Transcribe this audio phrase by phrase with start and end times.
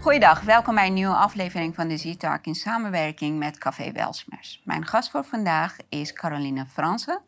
[0.00, 4.60] Goeiedag, welkom bij een nieuwe aflevering van de Z-Talk in samenwerking met Café Welsmers.
[4.64, 7.20] Mijn gast voor vandaag is Caroline Fransen.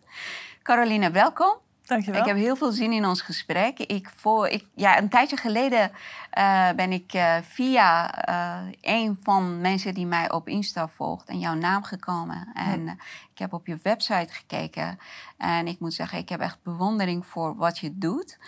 [0.63, 1.59] Caroline, welkom.
[1.83, 2.21] Dankjewel.
[2.21, 3.79] Ik heb heel veel zin in ons gesprek.
[3.79, 5.91] Ik voor, ik, ja, een tijdje geleden
[6.39, 11.39] uh, ben ik uh, via uh, een van mensen die mij op Insta volgt en
[11.39, 12.49] jouw naam gekomen.
[12.55, 12.89] En
[13.33, 14.99] ik heb op je website gekeken.
[15.37, 18.39] En ik moet zeggen, ik heb echt bewondering voor wat je doet.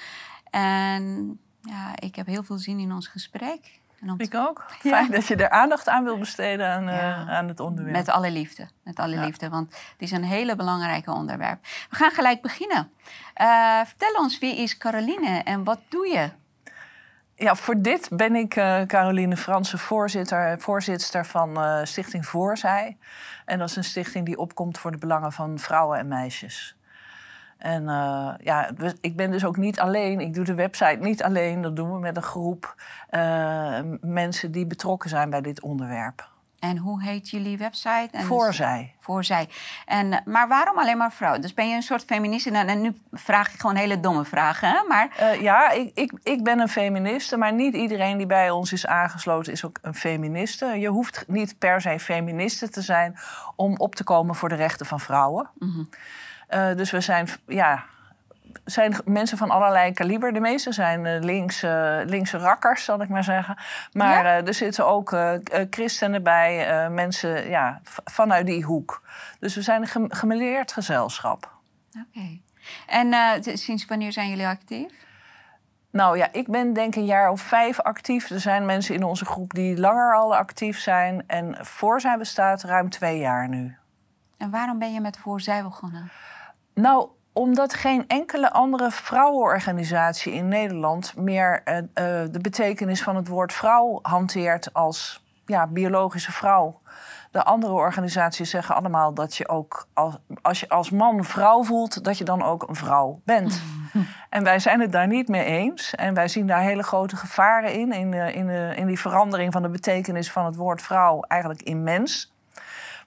[0.51, 3.78] En ja, ik heb heel veel zin in ons gesprek.
[4.17, 4.65] Ik ook.
[4.79, 7.27] Fijn dat je er aandacht aan wil besteden aan, ja.
[7.29, 7.97] aan het onderwerp.
[7.97, 8.69] Met alle liefde.
[8.83, 9.25] Met alle ja.
[9.25, 11.59] liefde, want het is een hele belangrijke onderwerp.
[11.91, 12.91] We gaan gelijk beginnen.
[13.41, 16.31] Uh, vertel ons, wie is Caroline en wat doe je?
[17.35, 22.97] Ja, voor dit ben ik uh, Caroline Fransen, voorzitter, voorzitter van Stichting Voorzij.
[23.45, 26.78] En dat is een stichting die opkomt voor de belangen van vrouwen en meisjes.
[27.59, 30.21] En uh, ja, ik ben dus ook niet alleen.
[30.21, 31.63] Ik doe de website niet alleen.
[31.63, 32.75] Dat doen we met een groep
[33.11, 36.29] uh, mensen die betrokken zijn bij dit onderwerp.
[36.59, 38.09] En hoe heet jullie website?
[38.11, 38.93] En Voorzij.
[38.97, 39.49] Dus, voorzij.
[39.87, 41.41] En, maar waarom alleen maar vrouwen?
[41.41, 42.51] Dus ben je een soort feministe?
[42.51, 44.69] En, en nu vraag ik gewoon hele domme vragen.
[44.69, 44.83] Hè?
[44.89, 45.09] Maar...
[45.21, 47.37] Uh, ja, ik, ik, ik ben een feministe.
[47.37, 50.67] Maar niet iedereen die bij ons is aangesloten is ook een feministe.
[50.67, 53.19] Je hoeft niet per se feministe te zijn
[53.57, 55.51] om op te komen voor de rechten van vrouwen.
[55.59, 55.89] Mm -hmm.
[56.51, 57.85] Uh, dus we zijn, ja,
[58.65, 60.33] zijn mensen van allerlei kaliber.
[60.33, 63.57] De meeste zijn uh, linkse, linkse rakkers, zal ik maar zeggen.
[63.93, 64.41] Maar ja?
[64.41, 65.17] uh, er zitten ook
[65.71, 69.03] christenen bij, mensen ja, vanuit die hoek.
[69.41, 71.53] Dus we zijn een gemeleerd gezelschap.
[71.89, 72.07] Oké.
[72.15, 72.43] Okay.
[72.87, 75.07] En sinds wanneer zijn jullie actief?
[75.91, 78.31] Nou ja, ik ben denk een jaar of vijf actief.
[78.31, 81.25] Er zijn mensen in onze groep die langer al actief zijn.
[81.27, 83.77] En Voorzij bestaat ruim twee jaar nu.
[84.39, 86.11] En waarom ben je met Voorzij begonnen?
[86.79, 91.83] Nou, omdat geen enkele andere vrouwenorganisatie in Nederland meer uh, uh,
[92.31, 96.81] de betekenis van het woord vrouw hanteert als ja, biologische vrouw.
[97.31, 102.05] De andere organisaties zeggen allemaal dat je ook als, als je als man vrouw voelt,
[102.05, 103.63] dat je dan ook een vrouw bent.
[104.31, 105.95] en wij zijn het daar niet mee eens.
[105.95, 109.69] En wij zien daar hele grote gevaren in, in, in, in die verandering van de
[109.69, 112.33] betekenis van het woord vrouw eigenlijk in mens.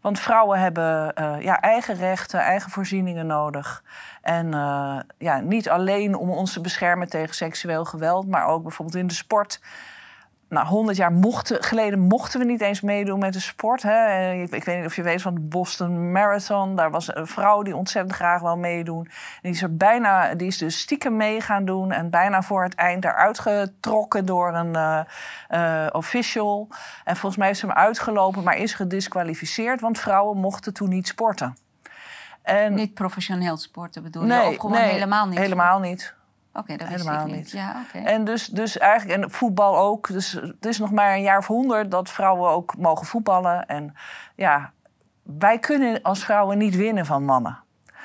[0.01, 3.83] Want vrouwen hebben uh, ja, eigen rechten, eigen voorzieningen nodig.
[4.21, 8.97] En uh, ja, niet alleen om ons te beschermen tegen seksueel geweld, maar ook bijvoorbeeld
[8.97, 9.59] in de sport.
[10.51, 13.81] Nou, 100 jaar mochten, geleden mochten we niet eens meedoen met de sport.
[13.81, 14.31] Hè.
[14.31, 16.75] Ik, ik weet niet of je weet van de Boston Marathon.
[16.75, 19.05] Daar was een vrouw die ontzettend graag wil meedoen.
[19.05, 21.91] En die is, er bijna, die is dus stiekem mee gaan doen.
[21.91, 24.99] En bijna voor het eind eruit getrokken door een uh,
[25.49, 26.67] uh, official.
[27.03, 29.81] En volgens mij is ze hem uitgelopen, maar is gedisqualificeerd.
[29.81, 31.57] Want vrouwen mochten toen niet sporten.
[32.41, 34.27] En, niet professioneel sporten bedoel je?
[34.27, 35.37] Nee, of gewoon nee, helemaal niet?
[35.37, 36.13] Helemaal niet.
[36.53, 37.35] Oké, okay, dat helemaal niet.
[37.35, 37.51] niet.
[37.51, 38.03] Ja, okay.
[38.03, 40.07] En dus, dus eigenlijk, en voetbal ook.
[40.07, 43.65] Dus het is nog maar een jaar of honderd dat vrouwen ook mogen voetballen.
[43.65, 43.95] En
[44.35, 44.71] ja,
[45.23, 47.59] wij kunnen als vrouwen niet winnen van mannen.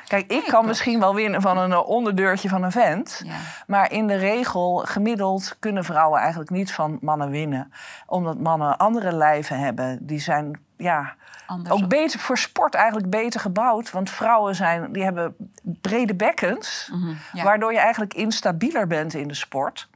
[0.06, 3.22] Kijk, ik kan misschien wel winnen van een eh, onderdeurtje van een vent.
[3.24, 3.34] Ja.
[3.66, 7.72] Maar in de regel, gemiddeld, kunnen vrouwen eigenlijk niet van mannen winnen.
[8.06, 10.06] Omdat mannen andere lijven hebben.
[10.06, 11.14] Die zijn ja,
[11.46, 11.74] Anders.
[11.74, 13.90] ook beter voor sport eigenlijk beter gebouwd.
[13.90, 16.90] Want vrouwen zijn, die hebben brede bekkens.
[16.92, 17.44] Mhm, ja.
[17.44, 19.88] Waardoor je eigenlijk instabieler bent in de sport.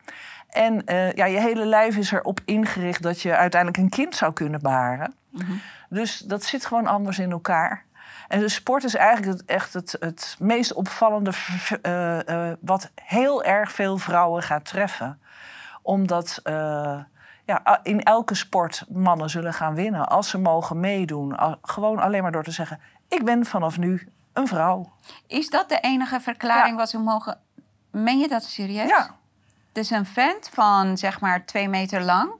[0.48, 4.32] En eh, ja, je hele lijf is erop ingericht dat je uiteindelijk een kind zou
[4.32, 5.14] kunnen baren.
[5.30, 5.52] Mhm.
[5.88, 7.84] Dus dat zit gewoon anders in elkaar.
[8.28, 11.32] En de sport is eigenlijk het, echt het, het meest opvallende
[11.82, 15.20] eh, eh, wat heel erg veel vrouwen gaat treffen.
[15.82, 16.40] Omdat
[17.44, 21.58] ja, in elke sport mannen zullen gaan winnen als ze mogen meedoen.
[21.62, 24.92] Gewoon alleen maar door te zeggen: Ik ben vanaf nu een vrouw.
[25.26, 26.76] Is dat de enige verklaring Ja.
[26.76, 27.38] wat ze mogen...
[27.90, 28.88] Meen je dat serieus?
[28.88, 29.14] Ja.
[29.72, 32.32] Dus een vent van zeg maar twee meter lang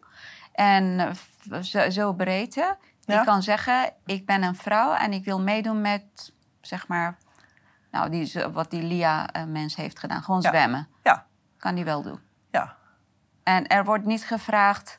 [0.52, 1.14] en
[1.50, 2.76] eh, zo, breedte...
[3.04, 3.24] die Ja.
[3.24, 7.16] kan zeggen, ik ben een vrouw en ik wil meedoen met, zeg maar...
[7.90, 10.22] Nou, die, wat die Lia-mens heeft gedaan.
[10.22, 10.48] Gewoon Ja.
[10.48, 10.88] zwemmen.
[11.02, 11.26] Ja,
[11.58, 12.20] Kan die wel doen.
[13.50, 14.98] En er wordt niet gevraagd...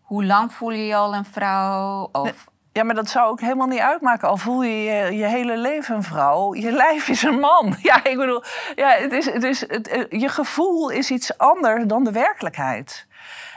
[0.00, 2.08] hoe lang voel je je al een vrouw?
[2.12, 2.46] Of.
[2.72, 4.28] Ja, maar dat zou ook helemaal niet uitmaken.
[4.28, 7.76] Al voel je je, je hele leven een vrouw, je lijf is een man.
[7.82, 8.42] Ja, ik bedoel,
[8.74, 13.06] ja, het is, het is, het, eh, je gevoel is iets anders dan de werkelijkheid.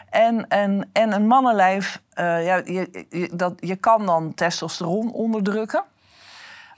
[0.10, 5.84] En, en, en een mannenlijf, eh, ja, je, dat, je kan dan testosteron onderdrukken.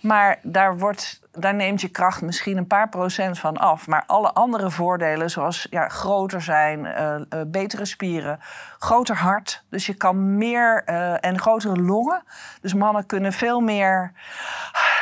[0.02, 3.88] Maar daar, wordt, daar neemt je kracht misschien een paar procent van af.
[3.88, 8.40] Maar alle andere voordelen, zoals ja, groter zijn, eh, eh, betere spieren,
[8.80, 9.64] groter hart.
[9.70, 12.24] Dus je kan meer eh, en grotere longen.
[12.62, 14.12] Dus mannen kunnen veel meer.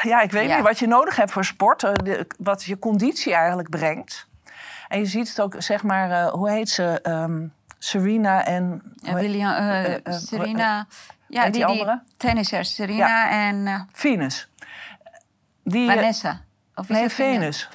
[0.01, 0.55] Ja, ik weet Ja.
[0.55, 1.79] niet wat je nodig hebt voor sport.
[1.79, 4.27] de- wat je conditie eigenlijk brengt.
[4.87, 6.99] En je ziet het ook, zeg maar, hoe heet ze?
[7.01, 7.47] Ehm,
[7.79, 8.81] Serena en...
[9.01, 9.53] William,
[10.05, 10.85] Serena,
[11.27, 12.01] ja, die, andere?
[12.17, 14.49] tennissers, Serena en Venus.
[15.65, 16.41] Die, Vanessa.
[16.75, 17.69] Of nee, Venus.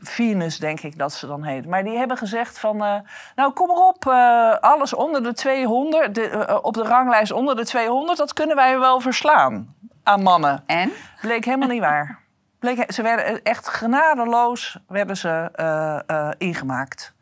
[0.00, 1.66] Venus, denk ik dat ze dan heet.
[1.66, 2.84] Maar die hebben gezegd van...
[2.84, 2.94] eh,
[3.34, 6.14] nou, kom erop, eh, alles onder de 200...
[6.14, 8.18] De, eh, op de ranglijst onder de 200...
[8.18, 10.62] dat kunnen wij wel verslaan aan mannen.
[10.66, 10.92] En?
[11.20, 12.18] Bleek helemaal niet waar.
[12.58, 17.14] Bleek, ze werden echt genadeloos werden ze, ingemaakt.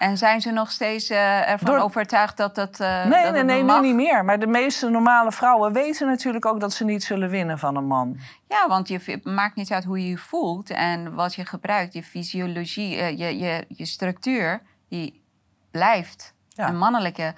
[0.00, 2.80] En zijn ze nog steeds eh, ervan Door- overtuigd dat dat.
[2.80, 4.24] eh, Nee, dat nee, nee, nu niet meer.
[4.24, 6.60] Maar de meeste normale vrouwen weten natuurlijk ook...
[6.60, 8.18] dat ze niet zullen winnen van een man.
[8.48, 11.92] Ja, want je, het maakt niet uit hoe je je voelt en wat je gebruikt.
[11.92, 15.22] Je fysiologie, eh, je, je, je structuur, die
[15.70, 16.68] blijft Ja.
[16.68, 17.34] een mannelijke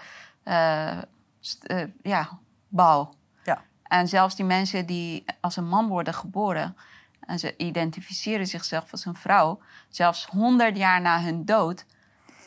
[1.41, 2.29] st- ja,
[2.69, 3.15] bouw.
[3.45, 3.63] Ja.
[3.83, 6.77] En zelfs die mensen die als een man worden geboren
[7.21, 11.85] en ze identificeren zichzelf als een vrouw, zelfs honderd jaar na hun dood,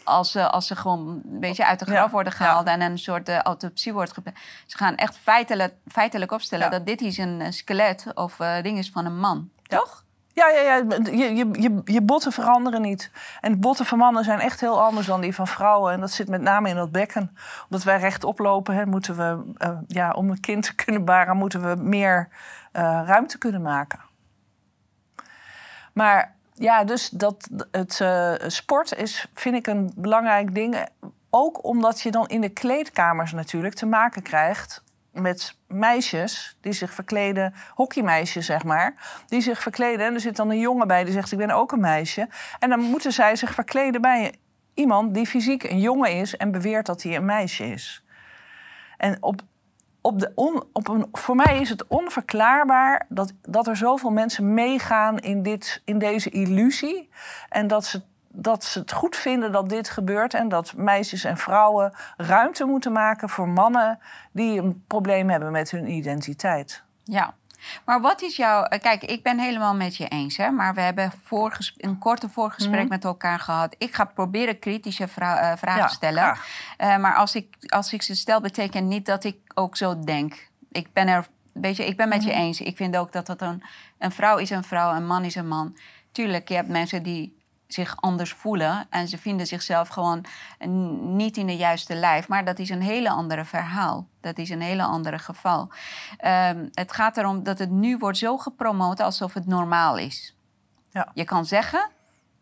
[0.05, 3.29] als ze, als ze gewoon een beetje uit de graf worden gehaald en een soort
[3.29, 4.39] eh, autopsie wordt gepleegd.
[4.65, 8.77] Ze gaan echt feitelijk, feitelijk opstellen dat dit is een eh, skelet of eh, ding
[8.77, 9.49] is van een man.
[9.67, 10.03] Toch?
[10.33, 10.75] Ja, ja, ja.
[11.03, 13.11] Je, je, je, je botten veranderen niet.
[13.41, 15.93] En de botten van mannen zijn echt heel anders dan die van vrouwen.
[15.93, 17.37] En dat zit met name in dat bekken.
[17.63, 19.53] Omdat wij rechtop lopen, hè, moeten we,
[19.87, 22.29] ja, om een kind te kunnen baren, moeten we meer
[23.05, 23.99] ruimte kunnen maken.
[25.93, 30.87] Maar ja, dus dat, het eh, sport is, vind ik, een belangrijk ding.
[31.29, 36.93] Ook omdat je dan in de kleedkamers natuurlijk te maken krijgt met meisjes die zich
[36.93, 38.93] verkleden, hockeymeisjes zeg maar,
[39.27, 40.05] die zich verkleden.
[40.05, 42.27] En er zit dan een jongen bij die zegt: Ik ben ook een meisje.
[42.59, 44.35] En dan moeten zij zich verkleden bij
[44.73, 48.03] iemand die fysiek een jongen is en beweert dat hij een meisje is.
[48.97, 49.41] En op,
[50.05, 54.53] op de on, op een, voor mij is het onverklaarbaar dat, dat er zoveel mensen
[54.53, 57.09] meegaan in, dit, in deze illusie.
[57.49, 60.33] En dat ze, dat ze het goed vinden dat dit gebeurt.
[60.33, 63.99] En dat meisjes en vrouwen ruimte moeten maken voor mannen
[64.31, 66.83] die een probleem hebben met hun identiteit.
[67.03, 67.33] Ja.
[67.85, 68.63] Maar wat is jouw...
[68.63, 70.49] eh, Kijk, ik ben helemaal met je eens, hè.
[70.49, 71.11] Maar we hebben
[71.77, 72.87] een korte voorgesprek Mhm.
[72.89, 73.75] met elkaar gehad.
[73.77, 76.37] Ik ga proberen kritische vra- eh, vragen Ja, stellen.
[76.77, 80.49] Eh, maar als ik, als ik ze stel, betekent niet dat ik ook zo denk.
[80.71, 81.27] Ik ben er...
[81.53, 82.27] Weet je, ik ben met Mhm.
[82.27, 82.61] je eens.
[82.61, 83.63] Ik vind ook dat dat een...
[83.99, 85.77] Een vrouw is een vrouw, een man is een man.
[86.11, 87.34] Tuurlijk, je hebt mensen die
[87.67, 90.25] zich anders voelen en ze vinden zichzelf gewoon
[91.15, 92.27] niet in de juiste lijf.
[92.27, 94.07] Maar dat is een hele andere verhaal.
[94.21, 95.71] Dat is een hele andere geval.
[96.17, 100.35] Ehm, het gaat erom dat het nu wordt zo gepromoot alsof het normaal is.
[100.89, 101.11] Ja.
[101.13, 101.89] Je kan zeggen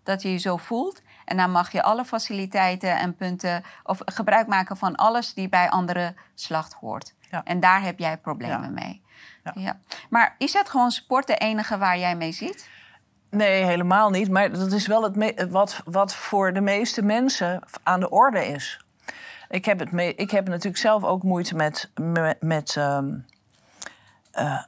[0.04, 4.48] dat je je zo voelt en dan mag je alle faciliteiten en punten of gebruik
[4.48, 7.14] maken van alles die bij andere slacht hoort.
[7.30, 7.44] Ja.
[7.44, 8.70] En daar heb jij problemen Ja.
[8.70, 9.02] mee.
[9.44, 9.52] Ja.
[9.56, 9.80] Ja.
[10.10, 12.70] Maar is dat gewoon sport de enige waar jij mee zit?
[13.34, 14.30] Nee, helemaal niet.
[14.30, 18.86] Maar dat is wel het wat, wat voor de meeste mensen aan de orde is.
[19.50, 23.16] Ik heb, het ik heb natuurlijk zelf ook moeite met, met, met ehm,
[24.32, 24.64] eh,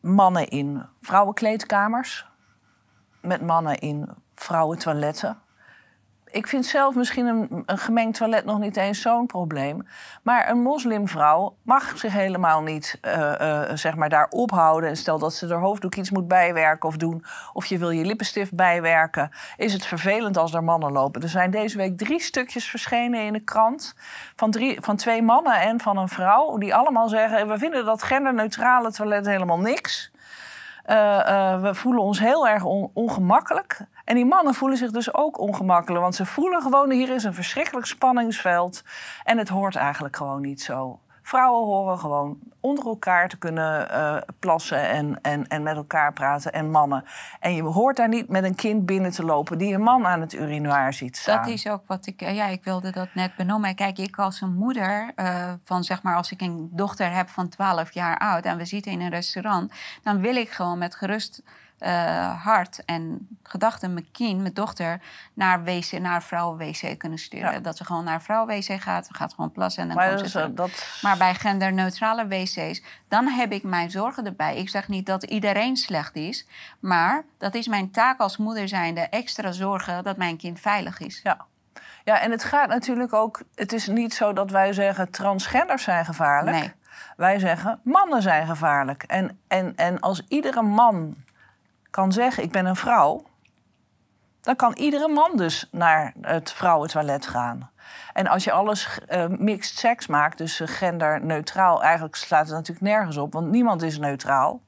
[0.00, 2.26] mannen in vrouwenkleedkamers.
[3.20, 5.38] Met mannen in vrouwentoiletten.
[6.34, 9.86] Ik vind zelf misschien een, een gemengd toilet nog niet eens zo'n probleem.
[10.22, 14.88] Maar een moslimvrouw mag zich helemaal niet eh, eh, zeg maar daar ophouden.
[14.88, 17.24] En stel dat ze haar hoofddoek iets moet bijwerken of doen...
[17.52, 19.30] of je wil je lippenstift bijwerken...
[19.56, 21.22] is het vervelend als er mannen lopen.
[21.22, 23.94] Er zijn deze week drie stukjes verschenen in de krant...
[24.36, 26.58] van, drie, van twee mannen en van een vrouw...
[26.58, 27.48] die allemaal zeggen...
[27.48, 30.12] we vinden dat genderneutrale toilet helemaal niks...
[30.84, 33.80] Eh, we voelen ons heel erg on- ongemakkelijk.
[34.04, 36.02] En die mannen voelen zich dus ook ongemakkelijk.
[36.02, 38.82] Want ze voelen gewoon, hier is een verschrikkelijk spanningsveld.
[39.24, 40.98] En het hoort eigenlijk gewoon niet zo.
[41.22, 46.52] Vrouwen horen gewoon onder elkaar te kunnen eh, plassen en, en, en met elkaar praten.
[46.52, 47.04] En mannen.
[47.40, 49.58] En je hoort daar niet met een kind binnen te lopen...
[49.58, 51.42] die een man aan het urinoir ziet staan.
[51.42, 52.22] Dat is ook wat ik.
[52.22, 53.74] eh, Ja, ik wilde dat net benoemen.
[53.74, 57.48] Kijk, ik als een moeder eh, van zeg maar, als ik een dochter heb van
[57.48, 61.42] 12 jaar oud en we zitten in een restaurant, dan wil ik gewoon met gerust
[61.84, 65.00] eh, hart en gedachten mijn kind, mijn dochter,
[65.34, 67.52] naar wc, naar vrouwen-wc kunnen sturen.
[67.52, 67.60] Ja.
[67.60, 70.98] Dat ze gewoon naar vrouwen-wc gaat, gaat gewoon plassen en dan maar komt ze dat,
[71.02, 74.56] Maar bij genderneutrale wc's, dan heb ik mijn zorgen erbij.
[74.56, 76.46] Ik zeg niet dat iedereen slecht is,
[76.80, 81.20] maar dat is mijn taak als moeder zijnde extra zorgen dat mijn kind veilig is.
[81.22, 81.46] Ja.
[82.04, 83.42] ja, en het gaat natuurlijk ook...
[83.54, 86.56] Het is niet zo dat wij zeggen transgenders zijn gevaarlijk.
[86.56, 86.72] Nee.
[87.16, 89.02] Wij zeggen mannen zijn gevaarlijk.
[89.02, 91.16] En, en, en als iedere man
[91.94, 93.24] kan zeggen ik ben een vrouw...
[94.40, 97.70] dan kan iedere man dus naar het vrouwentoilet gaan.
[98.12, 101.82] En als je alles eh, mixed sex maakt, dus genderneutraal...
[101.82, 104.62] eigenlijk slaat het natuurlijk nergens op, want niemand is neutraal.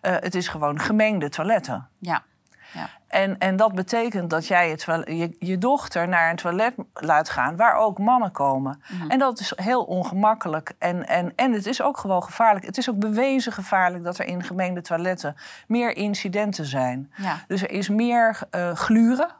[0.00, 1.88] Eh, het is gewoon gemengde toiletten.
[1.98, 2.22] Ja.
[2.72, 2.88] Ja.
[3.06, 7.56] En, en dat betekent dat jij het, je, je dochter naar een toilet laat gaan
[7.56, 8.82] waar ook mannen komen.
[8.88, 9.10] Mhm.
[9.10, 10.72] En dat is heel ongemakkelijk.
[10.78, 12.66] En, en, en het is ook gewoon gevaarlijk.
[12.66, 17.12] Het is ook bewezen gevaarlijk dat er in gemeente toiletten meer incidenten zijn.
[17.16, 17.44] Ja.
[17.46, 19.30] Dus er is meer eh, gluren.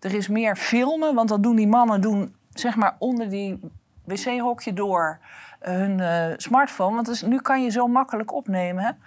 [0.00, 3.60] Er is meer filmen, want dat doen die mannen doen, zeg maar onder die
[4.04, 5.18] wc-hokje door
[5.60, 6.94] hun eh, smartphone.
[6.94, 8.98] Want dus, nu kan je zo makkelijk opnemen.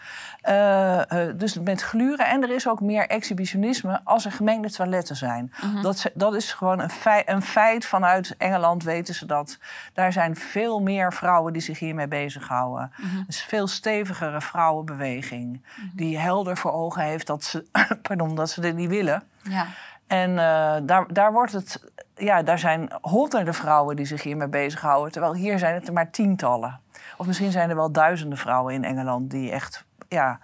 [0.41, 2.25] Eh, eh, dus met gluren.
[2.27, 5.53] En er is ook meer exhibitionisme als er gemengde toiletten zijn.
[5.81, 7.85] dat, ze- dat is gewoon een feit, een feit.
[7.85, 9.57] Vanuit Engeland weten ze dat.
[9.93, 12.91] Daar zijn veel meer vrouwen die zich hiermee bezighouden.
[12.95, 15.63] Het is een veel stevigere vrouwenbeweging.
[15.93, 17.65] Die helder voor ogen heeft dat ze,
[18.07, 19.23] pardon, dat ze dit niet willen.
[19.43, 19.65] Ja.
[20.09, 21.91] En eh, daar, daar wordt het.
[22.15, 25.11] Ja, daar zijn honderden vrouwen die zich hiermee bezighouden.
[25.11, 26.79] Terwijl hier zijn het er maar tientallen.
[27.17, 30.39] Of misschien zijn er wel duizenden vrouwen in Engeland die echt ja,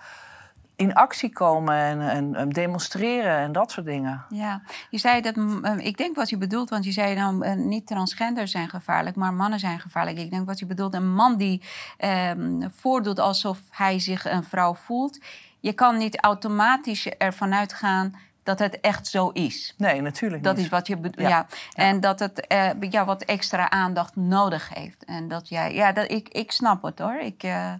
[0.75, 4.25] in actie komen en, en, en demonstreren en dat soort dingen.
[4.29, 7.43] Ja, je zei dat, mm, eh, ik denk wat je bedoelt, want je zei dan
[7.43, 10.17] eh, niet transgender zijn gevaarlijk, maar mannen zijn gevaarlijk.
[10.17, 11.61] Ik denk wat je bedoelt, een man die
[11.97, 15.19] ehm, voordoet alsof hij zich een vrouw voelt.
[15.59, 19.73] Je kan niet automatisch ervan uitgaan dat het echt zo is.
[19.77, 20.65] Nee, natuurlijk Dat niet.
[20.65, 21.27] is wat je bedoelt.
[21.27, 21.29] Ja.
[21.29, 21.47] Ja.
[21.73, 25.05] En dat het eh, ja, wat extra aandacht nodig heeft.
[25.05, 27.19] En dat jij, ja, dat, ik, ik snap het hoor.
[27.19, 27.73] Ik, eh,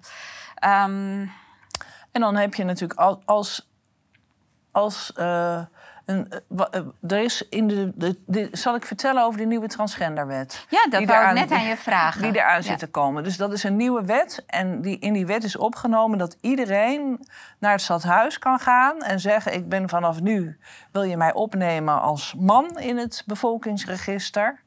[0.55, 1.25] ehm,
[2.11, 3.69] En dan heb je natuurlijk al- als.
[4.71, 5.61] als eh,
[6.05, 6.17] eh,
[6.71, 10.65] eh, er is in de, de, de- Zal ik vertellen over de nieuwe transgenderwet?
[10.69, 12.21] ja, dat wou ik net aan je vragen.
[12.21, 12.61] Die eraan Ja.
[12.61, 13.23] zit te komen.
[13.23, 14.43] Dus dat is een nieuwe wet.
[14.47, 17.27] En die, in die wet is opgenomen dat iedereen
[17.59, 20.57] naar het stadhuis kan gaan en zeggen: Ik ben vanaf nu,
[20.91, 24.63] wil je mij opnemen als man in het bevolkingsregister?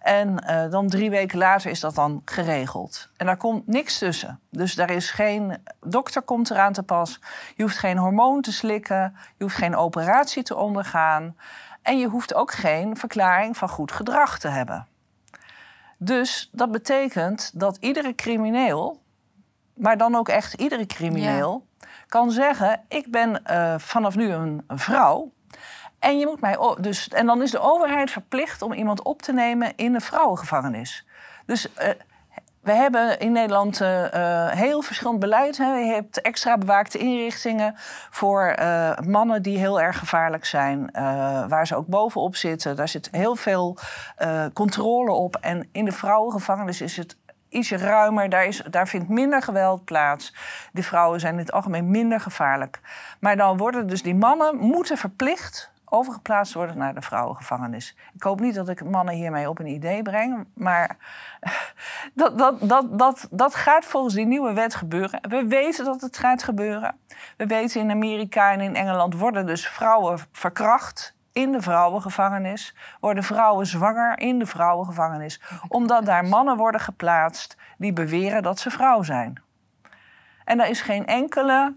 [0.00, 3.08] En eh, dan drie weken later is dat dan geregeld.
[3.16, 4.40] En daar komt niks tussen.
[4.50, 7.20] Dus daar is geen dokter komt eraan te pas.
[7.56, 9.16] Je hoeft geen hormoon te slikken.
[9.36, 11.36] Je hoeft geen operatie te ondergaan.
[11.82, 14.86] En je hoeft ook geen verklaring van goed gedrag te hebben.
[15.98, 19.02] Dus dat betekent dat iedere crimineel,
[19.74, 21.66] maar dan ook echt iedere crimineel,
[22.08, 25.32] kan zeggen: Ik ben eh, vanaf nu een, een vrouw.
[26.00, 29.32] En, je moet mij dus, en dan is de overheid verplicht om iemand op te
[29.32, 31.04] nemen in een vrouwengevangenis.
[31.46, 31.88] Dus eh,
[32.60, 35.56] we hebben in Nederland eh, eh, heel verschillend beleid.
[35.56, 35.74] Hè.
[35.74, 37.74] Je hebt extra bewaakte inrichtingen
[38.10, 38.54] voor
[39.06, 40.90] mannen die heel erg gevaarlijk zijn,
[41.48, 42.76] waar ze ook bovenop zitten.
[42.76, 43.78] Daar zit heel veel
[44.52, 45.36] controle op.
[45.36, 47.16] En in de vrouwengevangenis is het
[47.48, 48.28] ietsje ruimer.
[48.28, 50.34] Daar, is, daar vindt minder geweld plaats.
[50.72, 52.80] De vrouwen zijn in het algemeen minder gevaarlijk.
[53.20, 57.96] Maar dan worden dus die mannen moeten verplicht overgeplaatst worden naar de vrouwengevangenis.
[58.14, 60.96] Ik hoop niet dat ik mannen hiermee op een idee breng, maar
[62.14, 65.20] dat, dat, dat, dat, dat gaat volgens die nieuwe wet gebeuren.
[65.28, 66.96] We weten dat het gaat gebeuren.
[67.36, 72.74] We weten in Amerika en in Engeland worden dus vrouwen verkracht in de vrouwengevangenis.
[73.00, 75.40] Worden vrouwen zwanger in de vrouwengevangenis.
[75.68, 79.42] Omdat daar mannen worden geplaatst die beweren dat ze vrouw zijn.
[80.44, 81.74] En er is geen enkele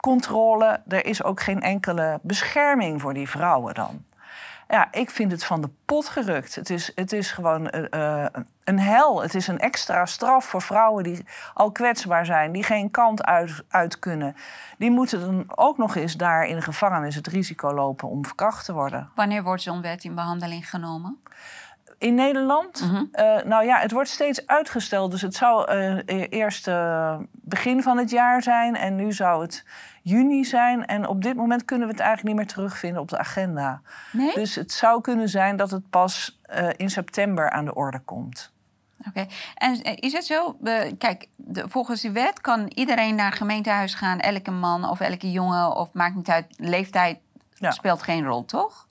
[0.00, 4.04] controle, er is ook geen enkele bescherming voor die vrouwen dan.
[4.68, 6.54] Ja, ik vind het van de pot gerukt.
[6.54, 8.30] Het is, het is gewoon eh, eh,
[8.64, 9.22] een hel.
[9.22, 11.24] Het is een extra straf voor vrouwen die
[11.54, 14.36] al kwetsbaar zijn, die geen kant uit, uit kunnen.
[14.78, 18.64] Die moeten dan ook nog eens daar in de gevangenis het risico lopen om verkracht
[18.64, 19.10] te worden.
[19.14, 21.18] Wanneer wordt zo'n wet in behandeling genomen?
[21.98, 22.80] In Nederland?
[22.80, 23.04] Mhm.
[23.12, 25.10] Eh, nou ja, het wordt steeds uitgesteld.
[25.10, 29.64] Dus het zou eh, eerst eh, begin van het jaar zijn en nu zou het
[30.02, 30.86] juni zijn.
[30.86, 33.80] En op dit moment kunnen we het eigenlijk niet meer terugvinden op de agenda.
[34.12, 34.34] Nee?
[34.34, 36.40] Dus het zou kunnen zijn dat het pas
[36.76, 38.52] in september aan de orde komt.
[39.08, 39.26] Oké.
[39.54, 40.56] En is het zo?
[40.98, 44.20] kijk, volgens de wet kan iedereen naar het gemeentehuis gaan.
[44.20, 47.18] Elke man of elke jongen, of maakt niet uit, leeftijd
[47.54, 47.70] Ja.
[47.70, 48.86] speelt geen rol, toch?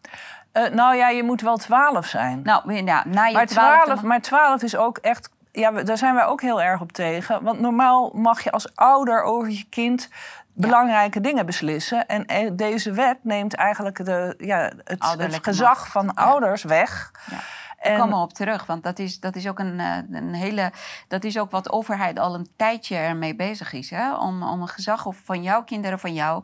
[0.66, 2.42] Eh, nou ja, je moet wel 12 zijn.
[2.44, 5.30] Nou, ja, na je maar, twaalfde 12, ma- maar 12 is ook echt.
[5.52, 7.44] Ja, daar zijn wij ook heel erg op tegen.
[7.44, 10.10] Want normaal mag je als ouder over je kind
[10.54, 12.08] belangrijke dingen beslissen.
[12.08, 15.92] En eh, deze wet neemt eigenlijk de, ja, het, het gezag macht.
[15.92, 17.12] van ouders weg.
[17.32, 17.38] Ja.
[17.80, 20.34] En- Ik kom er op terug, want dat is, dat is ook een, eh, een
[20.34, 20.72] hele.
[21.08, 23.90] Dat is ook wat de overheid al een tijdje ermee bezig is.
[23.90, 24.16] Hè?
[24.16, 26.44] Om, om een gezag of van jouw kinderen van jou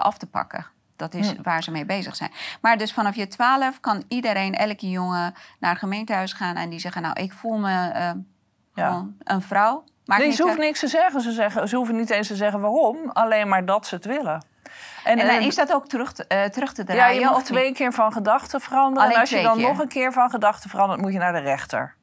[0.00, 0.66] af te pakken.
[1.02, 2.30] Dat is waar ze mee bezig zijn.
[2.60, 6.78] Maar dus vanaf je twaalf kan iedereen, elke jongen, naar het gemeentehuis gaan en die
[6.78, 8.10] zeggen: Nou, ik voel me eh,
[8.74, 9.84] gewoon een vrouw.
[10.04, 11.20] Maakt Nee, ze hoeven niks te zeggen.
[11.20, 11.68] Ze, zeggen.
[11.68, 13.10] ze hoeven niet eens te zeggen waarom.
[13.10, 14.44] Alleen maar dat ze het willen.
[15.04, 17.20] En dan eh, is dat ook terug te, eh, terug te ja, draaien?
[17.20, 17.46] je mag niet?
[17.46, 19.02] twee keer van gedachten veranderen.
[19.02, 19.68] Alleen en als je dan keer?
[19.68, 21.96] nog een keer van gedachten verandert, moet je naar de rechter.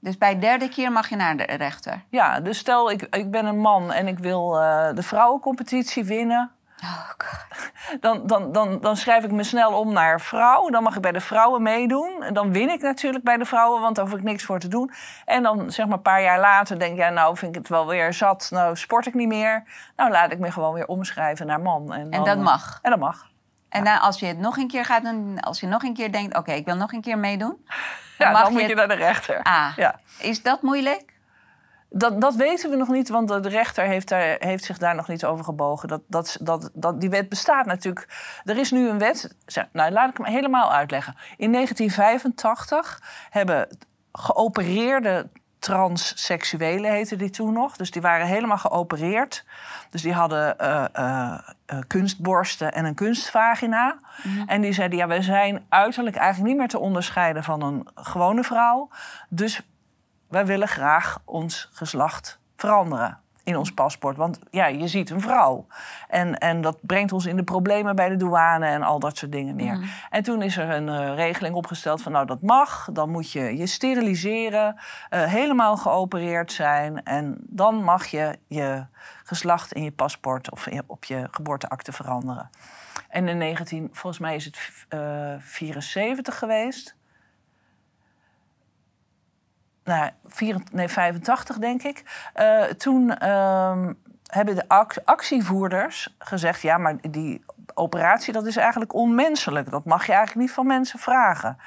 [0.00, 2.04] Dus bij de derde keer mag je naar de rechter.
[2.08, 6.50] Ja, dus stel ik, ik ben een man en ik wil eh, de vrouwencompetitie winnen.
[6.82, 7.10] Oh,
[8.00, 10.68] dan, dan, dan, dan schrijf ik me snel om naar vrouw.
[10.68, 12.22] Dan mag ik bij de vrouwen meedoen.
[12.22, 14.68] En dan win ik natuurlijk bij de vrouwen, want daar hoef ik niks voor te
[14.68, 14.90] doen.
[15.24, 17.68] En dan zeg maar een paar jaar later denk ik, ja, nou vind ik het
[17.68, 18.48] wel weer zat.
[18.50, 19.64] Nou sport ik niet meer.
[19.96, 21.92] Nou laat ik me gewoon weer omschrijven naar man.
[21.92, 22.78] En, en dat mag?
[22.82, 23.26] En dat mag.
[23.68, 26.12] En dan, als je het nog een keer gaat doen, als je nog een keer
[26.12, 27.64] denkt, oké, ik wil nog een keer meedoen.
[28.18, 29.42] Dan, ja, mag dan moet je, naar de rechter.
[29.42, 30.00] Ah, ja.
[30.18, 31.15] is dat moeilijk?
[31.88, 35.08] Dat, dat weten we nog niet, want de rechter heeft, daar, heeft zich daar nog
[35.08, 35.88] niet over gebogen.
[35.88, 38.08] Dat, dat, dat, dat, die wet bestaat natuurlijk.
[38.44, 39.34] Er is nu een wet.
[39.72, 41.16] Nou, laat ik hem helemaal uitleggen.
[41.36, 43.68] In 1985 hebben
[44.12, 45.28] geopereerde
[45.58, 47.76] transseksuelen, heette die toen nog.
[47.76, 49.44] Dus die waren helemaal geopereerd.
[49.90, 51.38] Dus die hadden uh, uh,
[51.86, 53.98] kunstborsten en een kunstvagina.
[54.22, 54.48] Mhm.
[54.48, 58.44] En die zeiden, ja, wij zijn uiterlijk eigenlijk niet meer te onderscheiden van een gewone
[58.44, 58.88] vrouw.
[59.28, 59.62] Dus
[60.28, 64.16] wij willen graag ons geslacht veranderen in ons paspoort.
[64.16, 65.66] Want ja, je ziet een vrouw.
[66.08, 69.32] En, en dat brengt ons in de problemen bij de douane en al dat soort
[69.32, 69.74] dingen meer.
[69.74, 69.84] Mm.
[70.10, 72.88] En toen is er een uh, regeling opgesteld van nou dat mag.
[72.92, 74.74] Dan moet je je steriliseren,
[75.10, 77.02] uh, helemaal geopereerd zijn.
[77.02, 78.86] En dan mag je je
[79.24, 82.50] geslacht in je paspoort of op je geboorteakte veranderen.
[83.08, 84.58] En in 19, volgens mij is het
[84.94, 86.96] uh, eh, 74 geweest
[89.86, 92.30] nou, 84, nee, 85 denk ik.
[92.36, 93.88] Uh, toen uh,
[94.26, 94.68] hebben de
[95.04, 99.70] actievoerders gezegd: ja, maar die operatie dat is eigenlijk onmenselijk.
[99.70, 101.58] Dat mag je eigenlijk niet van mensen vragen.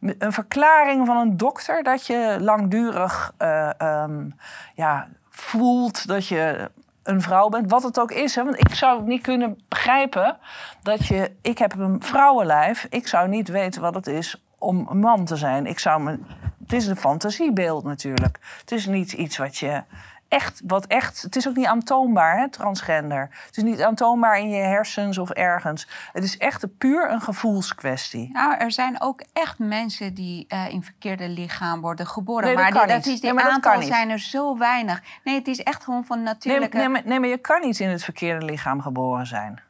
[0.00, 4.34] Een verklaring van een dokter dat je langdurig uh, um,
[4.74, 6.70] ja, voelt dat je
[7.02, 8.34] een vrouw bent, wat het ook is.
[8.34, 8.44] Hè?
[8.44, 10.36] Want ik zou niet kunnen begrijpen
[10.82, 11.32] dat je.
[11.42, 12.86] Ik heb een vrouwenlijf.
[12.90, 15.66] Ik zou niet weten wat het is om een man te zijn.
[15.66, 16.18] Ik zou me
[16.64, 18.38] het is een fantasiebeeld natuurlijk.
[18.60, 19.82] Het is niet iets wat je
[20.28, 23.28] echt, wat echt, het is ook niet aantoonbaar, hè, transgender.
[23.46, 25.88] Het is niet aantoonbaar in je hersens of ergens.
[26.12, 28.30] Het is echt puur een gevoelskwestie.
[28.32, 32.44] Nou, er zijn ook echt mensen die uh, in verkeerde lichaam worden geboren.
[32.44, 35.02] Nee, maar dat, die, dat is, die nee, aantal zijn er zo weinig.
[35.24, 36.76] Nee, het is echt gewoon van natuurlijke...
[36.76, 39.62] Nee, nee, nee, maar je kan niet in het verkeerde lichaam geboren zijn.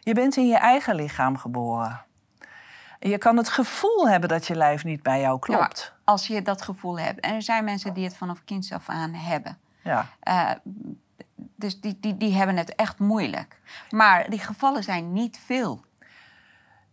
[0.00, 2.04] Je bent in je eigen lichaam geboren.
[2.98, 5.94] Je kan het gevoel hebben dat je lijf niet bij jou klopt.
[6.10, 7.20] Als je dat gevoel hebt.
[7.20, 9.58] En er zijn mensen die het vanaf kinds af aan hebben.
[9.82, 10.08] Ja.
[10.28, 10.50] Uh,
[11.56, 13.60] dus die, die, die hebben het echt moeilijk.
[13.90, 15.84] Maar die gevallen zijn niet veel.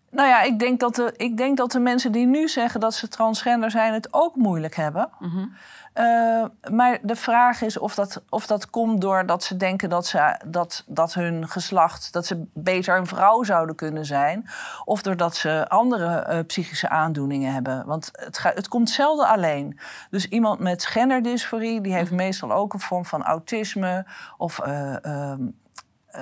[0.09, 2.93] Nou ja, ik denk dat de, ik denk dat de mensen die nu zeggen dat
[2.93, 5.09] ze transgender zijn, het ook moeilijk hebben.
[5.19, 5.55] Mm
[5.99, 10.39] uh, maar de vraag is of dat, of dat komt doordat ze denken dat, ze,
[10.45, 14.49] dat, dat hun geslacht, dat ze beter een vrouw zouden kunnen zijn.
[14.85, 17.85] Of doordat ze andere uh, psychische aandoeningen hebben.
[17.85, 19.79] Want het, ga, het komt zelden alleen.
[20.09, 22.19] Dus iemand met genderdysforie, die heeft mhm.
[22.19, 24.05] meestal ook een vorm van autisme
[24.37, 25.33] of uh,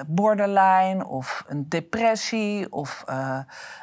[0.07, 3.39] borderline of een depressie of uh,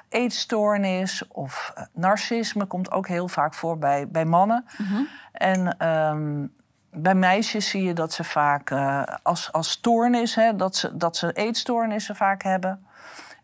[0.08, 4.64] eetstoornis of uh, narcisme komt ook heel vaak voor bij, bij mannen.
[4.78, 6.52] Mm en um,
[6.90, 11.16] bij meisjes zie je dat ze vaak uh, als, als stoornis, hè, dat, ze, dat
[11.16, 12.86] ze eetstoornissen vaak hebben.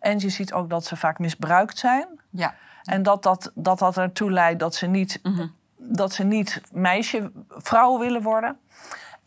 [0.00, 2.06] En je ziet ook dat ze vaak misbruikt zijn.
[2.30, 2.54] Ja.
[2.84, 5.54] En dat dat, dat, dat ertoe leidt dat ze niet, mm -hmm.
[5.76, 8.58] dat ze niet meisje, vrouw willen worden.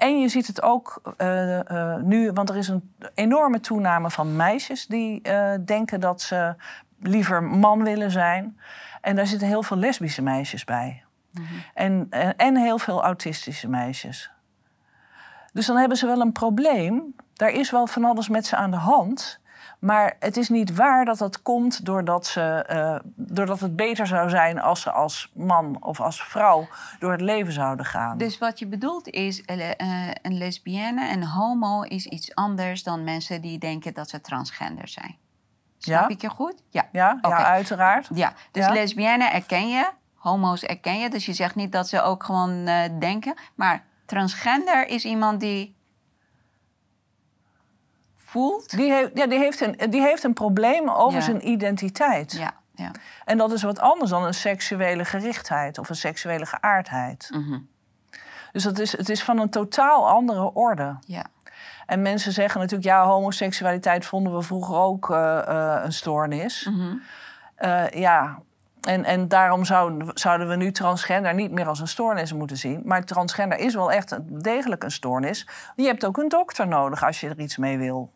[0.01, 4.35] En je ziet het ook uh, uh, nu, want er is een enorme toename van
[4.35, 6.55] meisjes die uh, denken dat ze
[6.99, 8.59] liever man willen zijn.
[9.01, 11.03] En daar zitten heel veel lesbische meisjes bij.
[11.31, 11.43] Mhm.
[11.73, 14.31] en, en, heel veel autistische meisjes.
[15.53, 17.15] Dus dan hebben ze wel een probleem.
[17.33, 19.39] Daar is wel van alles met ze aan de hand.
[19.81, 24.29] Maar het is niet waar dat dat komt doordat, ze, uh, doordat het beter zou
[24.29, 26.67] zijn als ze als man of als vrouw
[26.99, 28.17] door het leven zouden gaan.
[28.17, 29.69] Dus wat je bedoelt is, uh,
[30.21, 35.17] een lesbienne, een homo is iets anders dan mensen die denken dat ze transgender zijn.
[35.77, 36.63] Snap ik je goed?
[36.69, 38.09] Ja, ja, ja uiteraard.
[38.13, 38.71] Ja, dus ja.
[38.73, 41.09] lesbienne erken je, homo's erken je.
[41.09, 43.33] Dus je zegt niet dat ze ook gewoon uh, denken.
[43.55, 45.75] Maar transgender is iemand die
[48.31, 48.69] voelt.
[48.69, 51.25] Die, heeft, ja, die, heeft, een, die heeft een probleem over ja.
[51.25, 52.31] zijn identiteit.
[52.31, 52.91] Ja, ja.
[53.25, 57.29] En dat is wat anders dan een seksuele gerichtheid of een seksuele geaardheid.
[57.33, 57.69] Mm -hmm.
[58.51, 60.97] Dus dat is, het is van een totaal andere orde.
[61.05, 61.25] Ja.
[61.85, 65.17] En mensen zeggen natuurlijk, ja, homoseksualiteit vonden we vroeger ook uh,
[65.47, 66.67] uh, een stoornis.
[66.69, 67.01] Mm -hmm.
[67.59, 68.39] uh, ja,
[68.81, 72.81] en, en daarom zouden, zouden we nu transgender niet meer als een stoornis moeten zien.
[72.85, 75.47] Maar transgender is wel echt degelijk een stoornis.
[75.75, 78.11] Je hebt ook een dokter nodig als je er iets mee wil.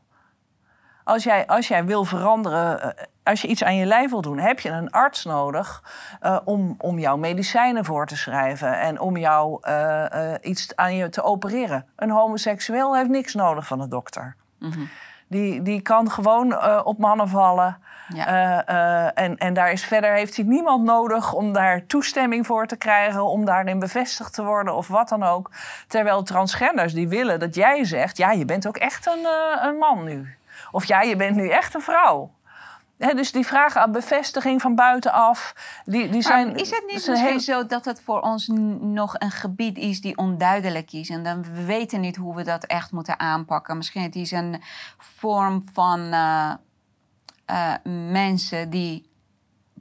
[1.06, 4.38] Als jij, als jij wil veranderen, eh, als je iets aan je lijf wil doen,
[4.38, 5.84] heb je een arts nodig
[6.24, 10.96] uh, om, om jouw medicijnen voor te schrijven en om jou uh, uh, iets aan
[10.96, 11.86] je te opereren.
[11.96, 14.36] Een homoseksueel heeft niks nodig van een dokter.
[14.60, 14.90] Mm -hmm.
[15.28, 17.78] Die, die kan gewoon op mannen vallen.
[18.08, 18.66] Ja.
[19.14, 23.26] En, en daar is verder heeft hij niemand nodig om daar toestemming voor te krijgen,
[23.26, 25.52] om daarin bevestigd te worden of wat dan ook.
[25.88, 29.28] Terwijl transgenders die willen dat jij zegt: ja, je bent ook echt een,
[29.68, 30.36] een man nu.
[30.76, 32.36] Of ja, je bent nu echt een vrouw
[32.98, 36.56] dus die vragen aan bevestiging van buitenaf, die, die zijn...
[36.56, 37.40] is het niet misschien heel...
[37.40, 38.48] zo dat het voor ons
[38.80, 41.10] nog een gebied is die onduidelijk is...
[41.10, 43.78] en dan we weten niet hoe we dat echt moeten aanpakken?
[43.78, 44.62] Misschien het is een
[44.98, 46.54] vorm van uh,
[47.52, 47.74] uh,
[48.12, 49.10] mensen die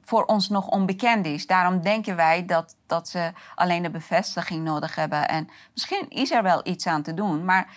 [0.01, 1.47] voor ons nog onbekend is.
[1.47, 5.27] Daarom denken wij dat, dat ze alleen de bevestiging nodig hebben.
[5.27, 7.67] En misschien is er wel iets aan te doen, maar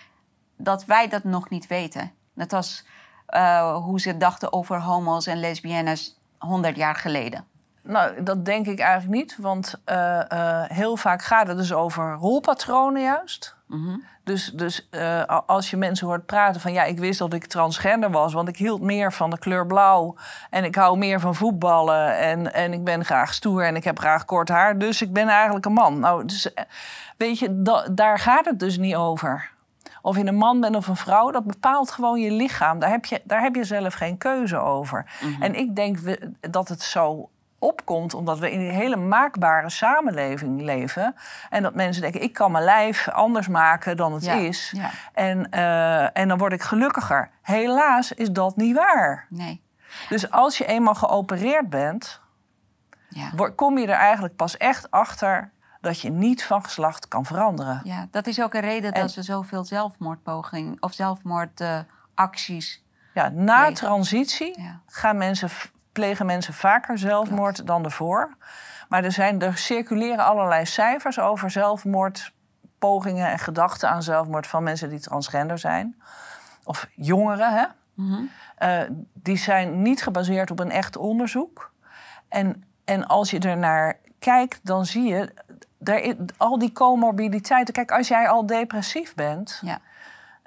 [0.57, 2.11] dat wij dat nog niet weten.
[2.33, 2.85] Net als
[3.35, 7.45] uh, hoe ze dachten over homo's en lesbiennes 100 jaar geleden?
[7.83, 9.37] Nou, dat denk ik eigenlijk niet.
[9.39, 13.55] Want uh, uh, heel vaak gaat het dus over rolpatronen juist.
[13.67, 14.03] Mm -hmm.
[14.23, 14.89] Dus, dus
[15.45, 16.73] als je mensen hoort praten van...
[16.73, 18.33] ja, ik wist dat ik transgender was...
[18.33, 20.15] want ik hield meer van de kleur blauw...
[20.49, 22.17] en ik hou meer van voetballen...
[22.17, 24.77] en, en ik ben graag stoer en ik heb graag kort haar...
[24.77, 25.99] dus ik ben eigenlijk een man.
[25.99, 26.49] Nou, dus,
[27.17, 27.61] weet je,
[27.91, 29.51] daar gaat het dus niet over.
[30.01, 32.79] Of je een man bent of een vrouw, dat bepaalt gewoon je lichaam.
[32.79, 35.05] Daar heb je, daar heb je zelf geen keuze over.
[35.21, 35.41] Mhm.
[35.41, 35.97] En ik denk
[36.39, 41.15] dat het zo opkomt omdat we in een hele maakbare samenleving leven.
[41.49, 44.73] En dat mensen denken, ik kan mijn lijf anders maken dan het is.
[44.75, 44.89] Ja.
[45.13, 47.29] En, uh, en dan word ik gelukkiger.
[47.41, 49.25] Helaas is dat niet waar.
[49.29, 49.61] Nee.
[50.09, 52.21] Dus als je eenmaal geopereerd bent,
[53.09, 53.49] ja.
[53.55, 57.81] kom je er eigenlijk pas echt achter dat je niet van geslacht kan veranderen.
[57.83, 62.83] Ja, dat is ook een reden dat ze zoveel zelfmoordpogingen of zelfmoordacties.
[63.13, 65.49] ja, na transitie gaan mensen,
[65.91, 68.37] plegen mensen vaker zelfmoord dan ervoor.
[68.89, 74.89] Maar er, zijn, er circuleren allerlei cijfers over zelfmoordpogingen en gedachten aan zelfmoord van mensen
[74.89, 76.01] die transgender zijn.
[76.63, 77.65] Of jongeren, hè?
[77.93, 78.21] Mhm.
[78.55, 78.81] Eh,
[79.13, 81.73] die zijn niet gebaseerd op een echt onderzoek.
[82.27, 85.33] En, en als je er naar kijkt, dan zie je
[85.79, 87.73] daar, al die comorbiditeiten.
[87.73, 89.61] Kijk, als jij al depressief bent.
[89.61, 89.79] Ja.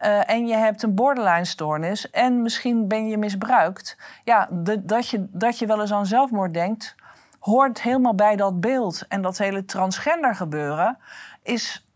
[0.04, 3.96] Uh, en je hebt een borderline-stoornis en misschien ben je misbruikt.
[4.24, 6.94] Ja, de, dat, je, dat je wel eens aan zelfmoord denkt,
[7.38, 9.06] hoort helemaal bij dat beeld.
[9.08, 10.98] En dat hele transgender gebeuren
[11.42, 11.86] is,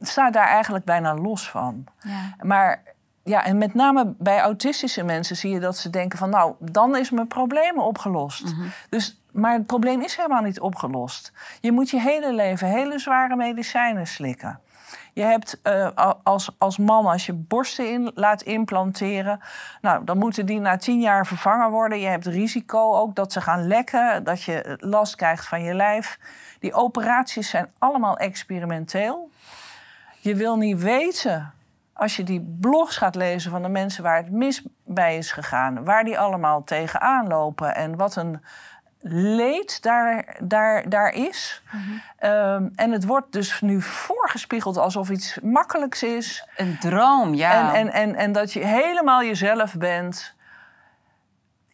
[0.00, 1.84] staat daar eigenlijk bijna los van.
[2.00, 2.34] Ja.
[2.42, 2.82] Maar
[3.22, 6.30] ja, en met name bij autistische mensen zie je dat ze denken van...
[6.30, 8.54] nou, dan is mijn probleem opgelost.
[8.54, 11.32] Mm Dus maar het probleem is helemaal niet opgelost.
[11.60, 14.60] Je moet je hele leven hele zware medicijnen slikken.
[15.12, 19.40] Je hebt uh, als, als man, als je borsten in, laat implanteren,
[19.80, 22.00] nou, dan moeten die na tien jaar vervangen worden.
[22.00, 26.18] Je hebt risico ook dat ze gaan lekken, dat je last krijgt van je lijf.
[26.58, 29.30] Die operaties zijn allemaal experimenteel.
[30.18, 31.52] Je wil niet weten,
[31.92, 35.84] als je die blogs gaat lezen van de mensen waar het mis bij is gegaan,
[35.84, 38.40] waar die allemaal tegenaan lopen en wat een
[39.02, 41.62] leed daar, daar, daar is.
[41.70, 41.82] Mhm.
[42.18, 46.46] Ehm, en het wordt dus nu voorgespiegeld alsof iets makkelijks is.
[46.56, 47.74] Een droom, ja.
[47.74, 50.34] En, en, en, en dat je helemaal jezelf bent.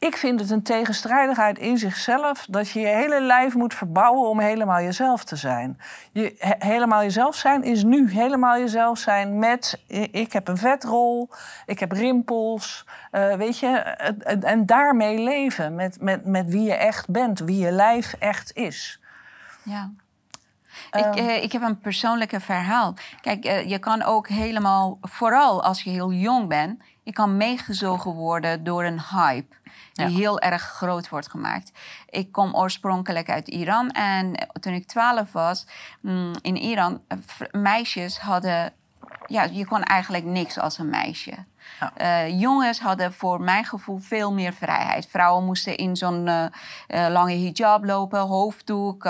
[0.06, 4.40] Ik vind het een tegenstrijdigheid in zichzelf dat je je hele lijf moet verbouwen om
[4.40, 5.80] helemaal jezelf te zijn.
[6.12, 11.30] Je, helemaal jezelf zijn is nu helemaal jezelf zijn met ik heb een vetrol,
[11.66, 13.68] ik heb rimpels, uh, weet je,
[14.40, 19.00] en daarmee leven met, met, met wie je echt bent, wie je lijf echt is.
[19.62, 19.90] Ja.
[20.90, 21.18] Ik, ehm.
[21.18, 22.94] eh, ik heb een persoonlijke verhaal.
[23.20, 28.12] Kijk, uh, je kan ook helemaal, vooral als je heel jong bent, je kan meegezogen
[28.12, 29.54] worden door een hype
[29.92, 31.72] die heel erg groot wordt gemaakt.
[32.08, 35.66] Ik kom oorspronkelijk uit Iran en toen ik 12 was
[36.00, 37.02] mm, in Iran,
[37.50, 38.72] meisjes hadden,
[39.26, 41.34] ja, je kon eigenlijk niks als een meisje.
[42.00, 45.06] Uh, jongens hadden voor mijn gevoel veel meer vrijheid.
[45.06, 46.44] Vrouwen moesten in zo'n uh,
[46.88, 49.06] uh, lange hijab lopen, hoofddoek,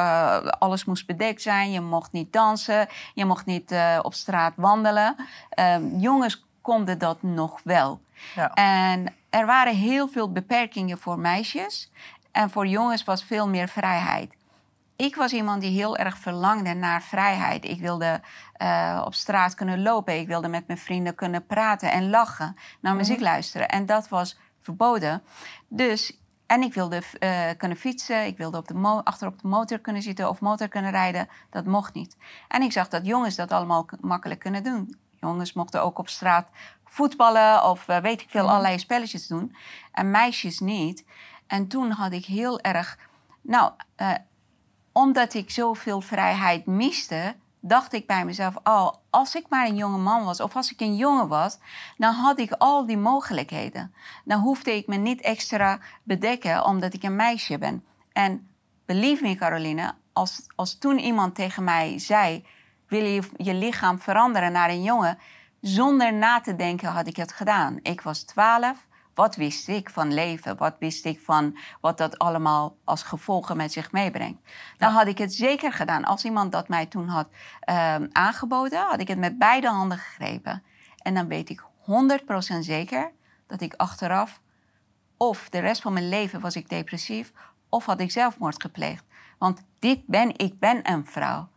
[0.58, 1.70] alles moest bedekt zijn.
[1.70, 5.16] Je mocht niet dansen, je mocht niet op straat wandelen.
[5.50, 8.00] Ehm, jongens konden dat nog wel.
[8.34, 8.50] Ja.
[8.54, 11.90] En er waren heel veel beperkingen voor meisjes.
[12.32, 14.36] En voor jongens was veel meer vrijheid.
[14.96, 17.64] Ik was iemand die heel erg verlangde naar vrijheid.
[17.64, 18.20] Ik wilde
[18.62, 20.18] uh, op straat kunnen lopen.
[20.18, 22.96] Ik wilde met mijn vrienden kunnen praten en lachen, naar mhm.
[22.96, 23.68] muziek luisteren.
[23.68, 25.22] En dat was verboden.
[25.68, 28.26] Dus, en ik wilde uh, kunnen fietsen.
[28.26, 31.28] Ik wilde op de achter op de motor kunnen zitten of motor kunnen rijden.
[31.50, 32.16] Dat mocht niet.
[32.48, 35.05] En ik zag dat jongens dat allemaal makkelijk kunnen doen.
[35.20, 36.48] Jongens mochten ook op straat
[36.84, 38.50] voetballen of uh, weet ik veel, mhm.
[38.50, 39.56] allerlei spelletjes doen.
[39.92, 41.04] En meisjes niet.
[41.46, 42.98] En toen had ik heel erg.
[43.40, 44.10] Nou, uh,
[44.92, 49.98] omdat ik zoveel vrijheid miste, dacht ik bij mezelf: oh, als ik maar een jonge
[49.98, 51.58] man was of als ik een jongen was,
[51.96, 53.94] dan had ik al die mogelijkheden.
[54.24, 57.84] Dan hoefde ik me niet extra bedekken omdat ik een meisje ben.
[58.12, 58.48] En
[58.84, 62.44] believe me, Caroline, als, als toen iemand tegen mij zei:
[62.88, 65.18] wil je je lichaam veranderen naar een jongen?
[65.60, 67.78] Zonder na te denken had ik het gedaan.
[67.82, 68.86] Ik was twaalf.
[69.14, 70.56] Wat wist ik van leven?
[70.56, 74.40] Wat wist ik van wat dat allemaal als gevolgen met zich meebrengt?
[74.76, 76.04] Dan had ik het zeker gedaan.
[76.04, 77.28] Als iemand dat mij toen had
[77.60, 80.62] ehm, aangeboden, had ik het met beide handen gegrepen.
[81.02, 83.12] En dan weet ik 100% zeker
[83.46, 84.40] dat ik achteraf,
[85.16, 87.32] of de rest van mijn leven was ik depressief,
[87.68, 89.04] of had ik zelfmoord gepleegd.
[89.38, 91.48] Want dit ben, ik ben een vrouw.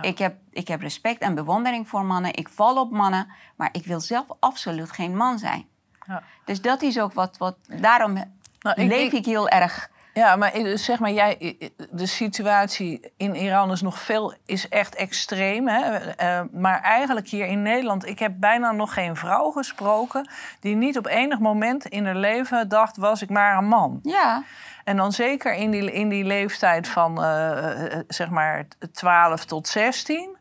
[0.00, 2.34] Ik, heb, ik heb respect en bewondering voor mannen.
[2.34, 5.66] Ik val op mannen, maar ik wil zelf absoluut geen man zijn.
[6.06, 6.22] Ja.
[6.44, 7.36] Dus dat is ook wat.
[7.38, 8.12] wat daarom
[8.60, 9.90] nou, leef ik, heel erg.
[10.14, 11.58] Ja, maar zeg maar, jij,
[11.90, 15.68] de situatie in Iran is nog veel, is echt extreem.
[15.68, 16.00] Hè?
[16.00, 20.28] Uh, maar eigenlijk hier in Nederland, ik heb bijna nog geen vrouw gesproken
[20.60, 23.98] die niet op enig moment in haar leven dacht, was ik maar een man.
[24.02, 24.42] Ja.
[24.84, 30.36] En dan zeker in die, in die leeftijd van uh, zeg maar 12 tot 16.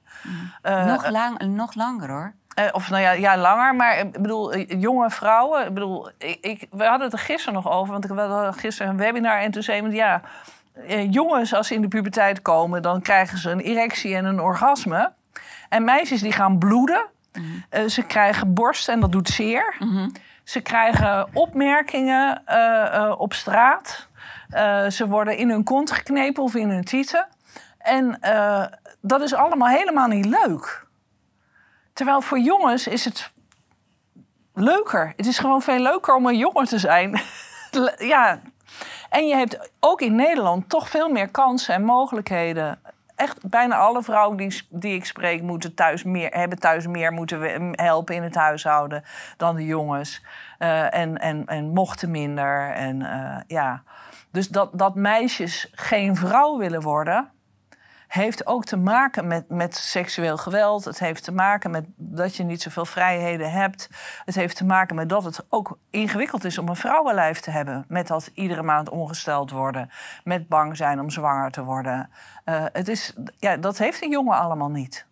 [0.64, 2.34] Uh, nog, lang, nog langer hoor.
[2.60, 3.76] Uh, of nou ja, ja, langer.
[3.76, 5.66] Maar ik bedoel, jonge vrouwen.
[5.66, 7.92] Ik bedoel, ik, ik, we hadden het er gisteren nog over.
[7.92, 9.40] Want ik had gisteren een webinar.
[9.40, 10.22] En toen zei iemand, ja,
[11.10, 12.82] jongens als ze in de puberteit komen...
[12.82, 15.12] dan krijgen ze een erectie en een orgasme.
[15.70, 17.06] En meisjes die gaan bloeden.
[17.34, 19.76] Mm ze krijgen borst en dat doet zeer.
[19.80, 20.12] Mm
[20.44, 22.44] Ze krijgen opmerkingen
[23.18, 24.08] op straat.
[24.90, 27.28] Ze worden in hun kont geknepen of in hun tieten.
[27.78, 28.20] En
[29.02, 30.86] dat is allemaal helemaal niet leuk.
[31.94, 33.32] Terwijl voor jongens is het
[34.54, 35.14] leuker.
[35.16, 37.22] Het is gewoon veel leuker om een jongen te zijn.
[37.98, 38.40] ja.
[39.10, 42.80] En je hebt ook in Nederland toch veel meer kansen en mogelijkheden.
[43.16, 47.74] Echt bijna alle vrouwen die, die ik spreek moeten thuis meer, hebben thuis meer moeten
[47.76, 49.04] helpen in het huishouden
[49.38, 50.22] dan de jongens.
[50.60, 52.72] Uh, en, en, en mochten minder.
[52.72, 53.84] En uh, ja.
[54.32, 57.32] Dus dat, dat meisjes geen vrouw willen worden,
[58.14, 60.86] heeft ook te maken met, met seksueel geweld.
[60.86, 63.90] Het heeft te maken met dat je niet zoveel vrijheden hebt.
[64.26, 67.86] Het heeft te maken met dat het ook ingewikkeld is om een vrouwenlijf te hebben.
[67.88, 69.90] Met dat iedere maand ongesteld worden.
[70.24, 72.10] Met bang zijn om zwanger te worden.
[72.46, 75.06] Uh, het is, ja, dat heeft een jongen allemaal niet.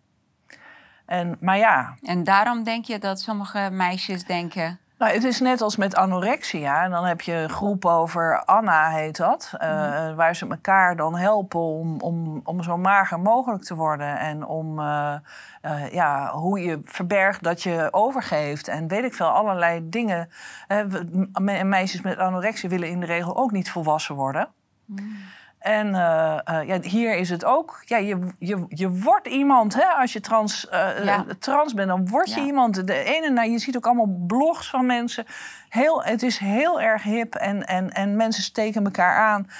[1.06, 1.94] En, maar ja.
[2.02, 4.78] En daarom denk je dat sommige meisjes denken.
[5.02, 6.84] Nou, het is net als met anorexia.
[6.84, 9.52] En dan heb je een groep over Anna, heet dat.
[9.54, 14.18] Uh, Waar ze elkaar dan helpen om, om, om zo mager mogelijk te worden.
[14.18, 15.14] En om uh,
[15.62, 18.68] uh, ja, hoe je verbergt dat je overgeeft.
[18.68, 20.28] En weet ik veel, allerlei dingen.
[21.64, 24.48] meisjes met anorexia willen in de regel ook niet volwassen worden.
[24.84, 25.16] Mm.
[25.62, 27.82] En uh, uh, ja, hier is het ook.
[27.84, 32.34] Ja, je, je, je wordt iemand, hè, als je trans, uh, trans bent, dan word
[32.34, 32.86] je iemand.
[32.86, 35.26] De ene, nou, je ziet ook allemaal blogs van mensen.
[35.68, 39.50] Heel, het is heel erg hip en, en, en mensen steken elkaar aan.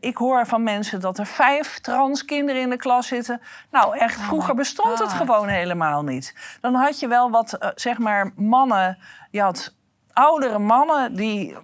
[0.00, 3.40] ik hoor van mensen dat er vijf trans kinderen in de klas zitten.
[3.70, 6.34] Nou, echt, oh vroeger bestond het gewoon helemaal niet.
[6.60, 8.98] Dan had je wel wat, zeg maar, mannen.
[9.30, 9.74] Je had
[10.12, 11.56] oudere mannen die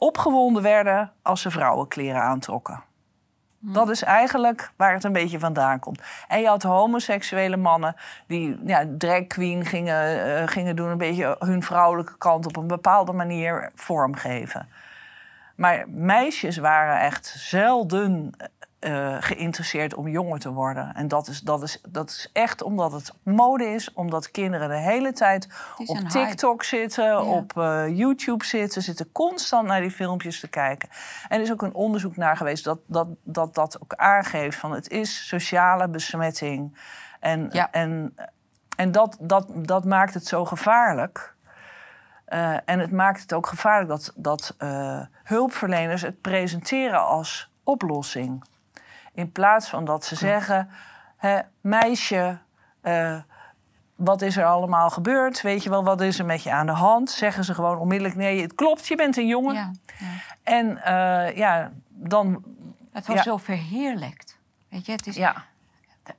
[0.00, 2.82] opgewonden werden als ze vrouwenkleren aantrokken.
[3.60, 3.72] Hm.
[3.72, 6.02] Dat is eigenlijk waar het een beetje vandaan komt.
[6.28, 11.36] En je had homoseksuele mannen die ja, drag queen gingen, uh, gingen doen, een beetje
[11.38, 14.68] hun vrouwelijke kant op een bepaalde manier vormgeven.
[15.56, 18.32] Maar meisjes waren echt zelden
[18.80, 20.94] uh, geïnteresseerd om jonger te worden.
[20.94, 24.76] En dat is, dat, is, dat is echt omdat het mode is, omdat kinderen de
[24.76, 25.48] hele tijd
[25.86, 30.88] op TikTok zitten, op uh, YouTube zitten, zitten constant naar die filmpjes te kijken.
[31.28, 34.72] En er is ook een onderzoek naar geweest dat dat, dat, dat ook aangeeft van
[34.72, 36.78] het is sociale besmetting.
[37.20, 38.14] En, en,
[38.76, 41.34] en dat, dat, dat maakt het zo gevaarlijk.
[42.28, 44.56] Uh, en het maakt het ook gevaarlijk dat, dat
[45.22, 48.44] hulpverleners het presenteren als oplossing.
[49.20, 50.70] In plaats van dat ze zeggen:
[51.16, 52.38] hè, meisje,
[52.82, 53.18] uh,
[53.94, 55.40] wat is er allemaal gebeurd?
[55.40, 57.10] Weet je wel, wat is er met je aan de hand?
[57.10, 59.54] Zeggen ze gewoon onmiddellijk: nee, het klopt, je bent een jongen.
[59.54, 60.06] Ja, ja.
[60.42, 62.44] En uh, ja, dan.
[62.92, 64.38] Het wordt zo verheerlijkt.
[64.68, 65.16] Weet je, het is.
[65.16, 65.44] Ja.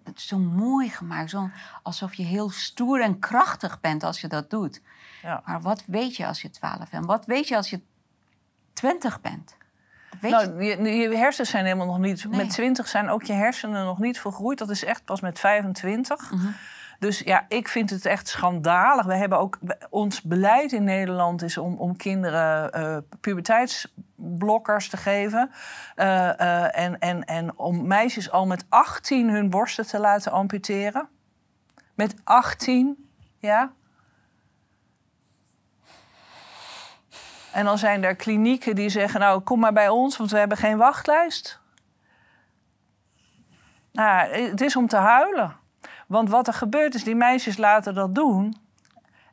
[0.04, 1.30] Het is zo mooi gemaakt.
[1.30, 1.50] Zo
[1.84, 4.82] alsof je heel stoer en krachtig bent als je dat doet.
[5.22, 5.42] Ja.
[5.46, 7.06] Maar wat weet je als je 12 bent?
[7.06, 7.82] Wat weet je als je
[8.74, 9.56] 20 bent?
[10.22, 12.26] Nou, je, je, hersens zijn helemaal nog niet.
[12.30, 14.58] Met 20 zijn ook je hersenen nog niet volgroeid.
[14.58, 16.32] Dat is echt pas met 25.
[16.32, 16.48] Mhm.
[17.02, 19.06] Dus ja, ik vind het echt schandalig.
[19.06, 25.52] We hebben ook, ons beleid in Nederland is om, om kinderen uh, puberteitsblokkers te geven.
[25.96, 31.08] Uh, uh, en, en, en om meisjes al met 18 hun borsten te laten amputeren.
[31.96, 33.72] Met 18, ja.
[37.54, 40.58] En dan zijn er klinieken die zeggen: Nou, kom maar bij ons, want we hebben
[40.58, 41.60] geen wachtlijst.
[43.92, 45.56] Nou, het is om te huilen.
[46.08, 48.56] Want wat er gebeurt is, die meisjes laten dat doen.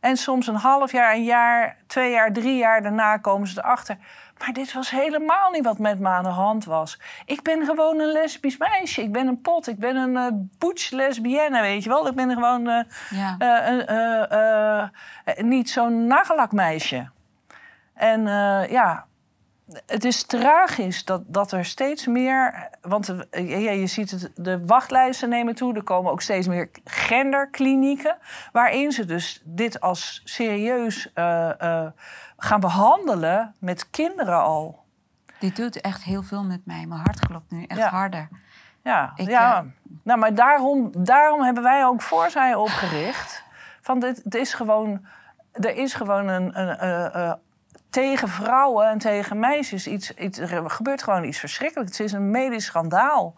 [0.00, 3.96] En soms een half jaar, een jaar, twee jaar, drie jaar daarna komen ze erachter.
[4.38, 7.00] Maar dit was helemaal niet wat met me aan de hand was.
[7.24, 9.02] Ik ben gewoon een lesbisch meisje.
[9.02, 9.66] Ik ben een pot.
[9.66, 12.08] Ik ben een uh, butch lesbienne, weet je wel.
[12.08, 14.90] Ik ben gewoon uh, ja.
[15.26, 17.08] uh, niet zo'n nagellakmeisje.
[17.98, 18.22] En
[18.70, 19.08] ja,
[19.86, 22.68] het is tragisch dat, dat er steeds meer.
[22.80, 25.74] Want eh, ja, je ziet het, de wachtlijsten nemen toe.
[25.74, 28.16] Er komen ook steeds meer genderklinieken.
[28.52, 31.86] Waarin ze dus dit als serieus uh, uh,
[32.36, 34.84] gaan behandelen met kinderen al.
[35.38, 36.86] Dit doet echt heel veel met mij.
[36.86, 38.28] Mijn hart klopt nu echt harder.
[38.82, 39.64] Ja, Ik, ja.
[40.02, 43.42] nou, maar daarom, daarom hebben wij ook voorzij opgericht.
[43.80, 45.06] Van dit, het is gewoon,
[45.52, 46.86] er is gewoon een, een,
[47.20, 47.38] een
[47.90, 51.98] tegen vrouwen en tegen meisjes iets, iets, er gebeurt gewoon iets verschrikkelijks.
[51.98, 53.34] Het is een medisch schandaal.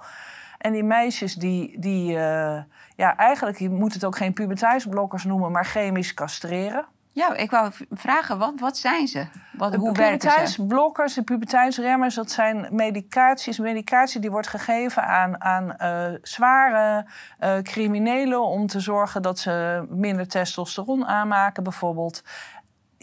[0.59, 2.59] En die meisjes die, die uh,
[2.97, 6.87] ja, eigenlijk, je moet het ook geen puberteitsblokkers noemen, maar chemisch castreren.
[7.13, 9.27] Ja, ik wou vragen, wat, wat zijn ze?
[9.53, 10.27] Wat, hoe werken ze?
[10.27, 13.59] Puberteitsblokkers, de puberteitsremmers, dat zijn medicaties.
[13.59, 17.07] Medicatie die wordt gegeven aan, aan uh, zware
[17.41, 22.23] uh, criminelen om te zorgen dat ze minder testosteron aanmaken, bijvoorbeeld.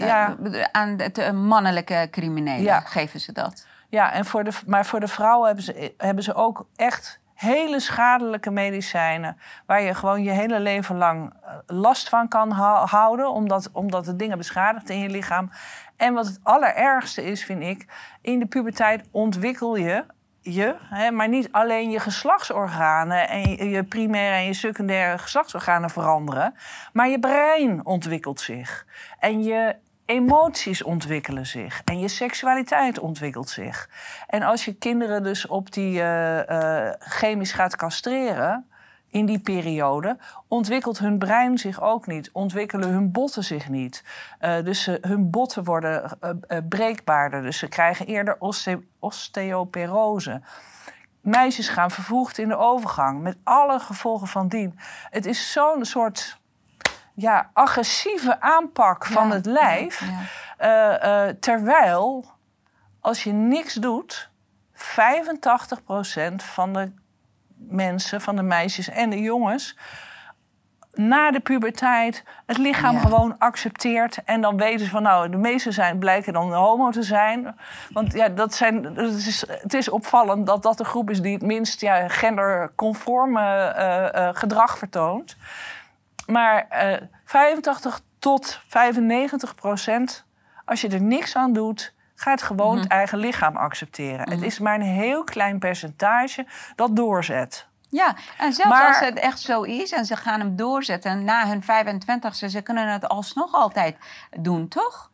[0.06, 0.36] Ja.
[0.72, 3.68] Aan de mannelijke criminelen geven ze dat.
[3.90, 7.80] Ja, en voor de, maar voor de vrouwen hebben ze, hebben ze ook echt hele
[7.80, 9.38] schadelijke medicijnen.
[9.66, 12.52] Waar je gewoon je hele leven lang eh, last van kan
[12.86, 13.32] houden.
[13.32, 15.52] Omdat, omdat de dingen beschadigt in je lichaam.
[15.96, 17.86] En wat het allerergste is, vind ik.
[18.22, 20.06] In de puberteit ontwikkel je
[20.54, 25.90] je, hè, maar niet alleen je geslachtsorganen en je, je, primaire en je secundaire geslachtsorganen
[25.90, 26.54] veranderen,
[26.94, 28.86] maar je brein ontwikkelt zich.
[29.20, 29.76] En je
[30.08, 33.90] emoties ontwikkelen zich en je seksualiteit ontwikkelt zich.
[34.28, 38.68] En als je kinderen dus op die uh, uh, chemisch gaat castreren
[39.10, 40.18] in die periode,
[40.48, 44.04] ontwikkelt hun brein zich ook niet, ontwikkelen hun botten zich niet.
[44.42, 46.18] Uh, dus hun botten worden
[46.70, 48.36] breekbaarder, dus ze krijgen eerder
[49.00, 50.42] oste.
[51.22, 54.80] Meisjes gaan vervroegd in de overgang, met alle gevolgen van dien.
[55.10, 56.40] Het is zo'n soort
[57.20, 60.02] ja, agressieve aanpak van het lijf.
[60.62, 62.26] Uh, terwijl,
[63.00, 64.30] als je niks doet,
[64.74, 64.80] 85%
[66.36, 66.92] van de
[67.56, 69.78] mensen, van de meisjes en de jongens,
[70.94, 74.24] na de puberteit het lichaam gewoon accepteert.
[74.26, 77.56] En dan weten ze van, nou, de meeste zijn, blijken dan homo te zijn.
[77.92, 81.34] Want ja, dat zijn, het, is, het is opvallend dat dat de groep is die
[81.34, 83.76] het minst ja, genderconforme
[84.16, 85.38] uh, gedrag vertoont.
[86.28, 90.26] Maar uh, eh, 85 tot 95 procent,
[90.66, 92.98] als je er niks aan doet, gaat gewoon het mhm.
[92.98, 94.20] eigen lichaam accepteren.
[94.20, 94.44] Het mhm.
[94.44, 97.68] is maar een heel klein percentage dat doorzet.
[97.90, 101.64] Ja, en zelfs als het echt zo is en ze gaan hem doorzetten na hun
[101.64, 103.98] 25ste, ze kunnen het alsnog altijd
[104.40, 105.12] doen, toch?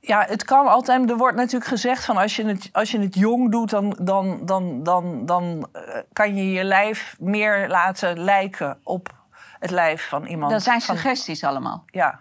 [0.00, 1.10] Ja, het kan altijd.
[1.10, 4.40] Er wordt natuurlijk gezegd van als je het, als je het jong doet, dan, dan,
[4.46, 9.17] dan, dan, dan eh, kan je je lijf meer laten lijken op
[9.58, 10.52] het lijf van iemand.
[10.52, 11.84] Dat zijn suggesties allemaal.
[11.86, 12.20] Ja.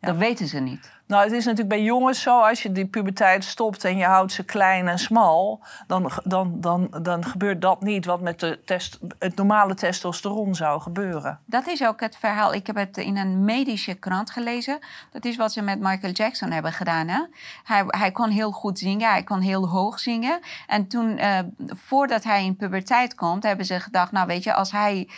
[0.00, 0.96] Dat weten ze niet.
[1.08, 4.32] Nou, het is natuurlijk bij jongens zo, als je die puberteit stopt en je houdt
[4.32, 8.98] ze klein en smal, dan, dan, dan, dan gebeurt dat niet wat met de test,
[9.18, 11.38] het normale testosteron zou gebeuren.
[11.46, 12.54] Dat is ook het verhaal.
[12.54, 14.78] Ik heb het in een medische krant gelezen.
[15.12, 17.08] Dat is wat ze met Michael Jackson hebben gedaan.
[17.08, 17.24] Hè?
[17.64, 20.40] Hij, hij kon heel goed zingen, hij kon heel hoog zingen.
[20.66, 24.72] En toen, uh, voordat hij in puberteit komt, hebben ze gedacht, nou weet je, als
[24.72, 25.08] hij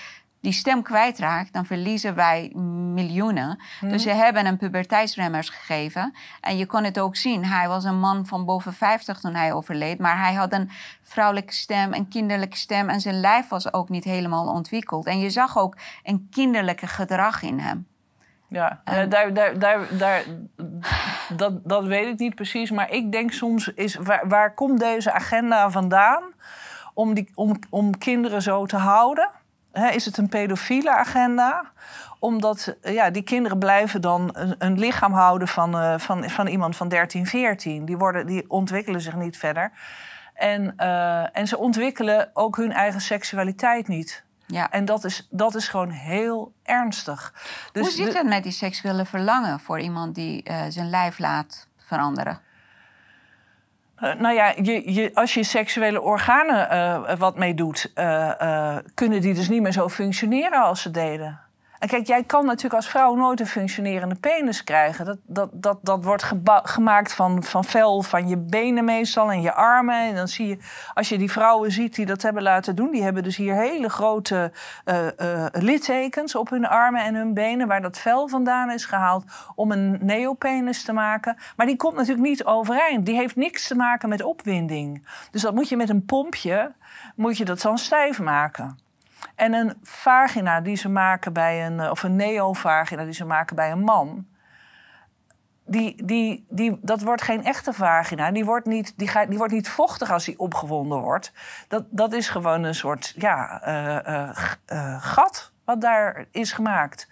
[0.40, 2.50] die stem kwijtraakt, dan verliezen wij
[2.94, 3.58] miljoenen.
[3.80, 3.98] Dus mhm.
[3.98, 6.14] ze hebben hem puberteitsremmers gegeven.
[6.40, 7.44] En je kon het ook zien.
[7.44, 9.98] Hij was een man van boven 50 toen hij overleed.
[9.98, 10.70] Maar hij had een
[11.02, 12.88] vrouwelijke stem, een kinderlijke stem.
[12.88, 15.06] En zijn lijf was ook niet helemaal ontwikkeld.
[15.06, 17.86] En je zag ook een kinderlijke gedrag in hem.
[18.48, 20.24] Ja, daar, daar, daar, daar,
[21.36, 22.70] dat, dat weet ik niet precies.
[22.70, 26.22] Maar ik denk soms, is, waar, waar komt deze agenda vandaan?
[26.94, 29.30] Om, die, om, om kinderen zo te houden
[29.72, 31.64] is het een pedofiele agenda?
[32.18, 36.76] Omdat ja, die kinderen blijven dan een, een lichaam houden van, uh, van, van iemand
[36.76, 37.84] van 13, 14.
[37.84, 39.72] Die, worden, die ontwikkelen zich niet verder.
[40.34, 44.24] En, uh, en ze ontwikkelen ook hun eigen seksualiteit niet.
[44.46, 44.70] Ja.
[44.70, 47.34] En dat is, dat is gewoon heel ernstig.
[47.72, 51.18] Dus Hoe zit de- het met die seksuele verlangen voor iemand die eh, zijn lijf
[51.18, 52.40] laat veranderen?
[54.00, 59.20] Eh, nou ja, je, je, als je seksuele organen eh, wat mee doet, eh, kunnen
[59.20, 61.40] die dus niet meer zo functioneren als ze deden.
[61.80, 65.04] En kijk, jij kan natuurlijk als vrouw nooit een functionerende penis krijgen.
[65.04, 69.52] Dat, dat, dat, dat wordt gemaakt van, van vel van je benen meestal en je
[69.52, 70.08] armen.
[70.08, 70.58] En dan zie je,
[70.94, 73.88] als je die vrouwen ziet die dat hebben laten doen, die hebben dus hier hele
[73.88, 74.52] grote
[74.84, 79.24] eh, eh, littekens op hun armen en hun benen, waar dat vel vandaan is gehaald
[79.54, 81.36] om een neopenis te maken.
[81.56, 83.06] Maar die komt natuurlijk niet overeind.
[83.06, 85.06] Die heeft niks te maken met opwinding.
[85.30, 86.72] Dus dat moet je met een pompje,
[87.14, 88.89] moet je dat dan stijf maken.
[89.34, 93.56] En een vagina die ze maken bij een, eh, of een neovagina die ze maken
[93.56, 94.26] bij een man.
[95.64, 98.30] Die, die, die, dat wordt geen echte vagina.
[98.30, 101.32] Die wordt niet, die gaat, die wordt niet vochtig als die opgewonden wordt.
[101.68, 104.28] Dat, dat is gewoon een soort ja, eh,
[104.66, 107.08] eh, gat wat daar is gemaakt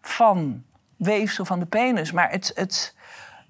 [0.00, 0.64] van
[0.96, 2.12] weefsel van de penis.
[2.12, 2.96] Maar het, het,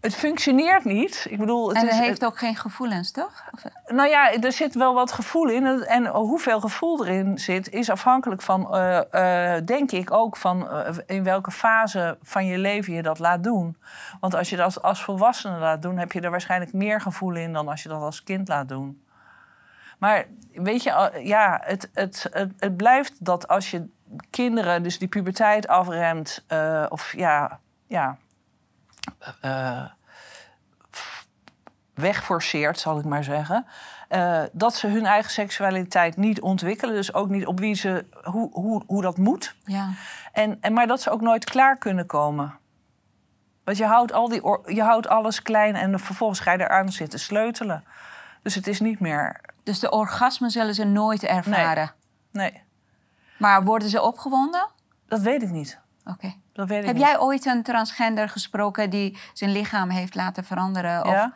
[0.03, 1.27] het functioneert niet.
[1.29, 3.43] Ik bedoel, het en is, hij heeft ook geen gevoelens, toch?
[3.53, 5.67] Of- nou ja, er zit wel wat gevoel in.
[5.67, 10.95] En- hoeveel gevoel erin zit, is afhankelijk van, eh, eh, denk ik, ook van eh,
[11.07, 13.77] in welke fase van je leven je dat laat doen.
[14.21, 17.53] Want als je dat als, volwassene laat doen, heb je er waarschijnlijk meer gevoel in
[17.53, 19.03] dan als je dat als kind laat doen.
[19.99, 23.89] Maar weet je, ja, het, het, het, het blijft dat als je
[24.31, 26.45] kinderen, dus die puberteit afremt,
[26.89, 28.17] of ja, ja,
[29.41, 29.85] eh,
[31.95, 33.67] wegforceert, zal ik maar zeggen.
[34.09, 36.95] eh, dat ze hun eigen seksualiteit niet ontwikkelen.
[36.95, 39.55] Dus ook niet op wie ze, hoe, hoe, hoe dat moet.
[39.65, 39.91] Ja.
[40.33, 42.59] En, en, maar dat ze ook nooit klaar kunnen komen.
[43.65, 44.43] Want je houdt, al die
[44.75, 47.85] je houdt alles klein en vervolgens ga je eraan zitten sleutelen.
[48.43, 49.41] Dus het is niet meer.
[49.63, 51.93] Dus de orgasmen zullen ze nooit ervaren.
[52.33, 52.63] Nee,
[53.39, 54.69] Maar worden ze opgewonden?
[55.07, 55.79] dat weet ik niet.
[56.05, 56.35] Oké.
[56.53, 57.05] Dat weet ik Heb niet.
[57.05, 61.05] jij ooit een transgender gesproken die zijn lichaam heeft laten veranderen?
[61.05, 61.13] Of...
[61.13, 61.33] Ja?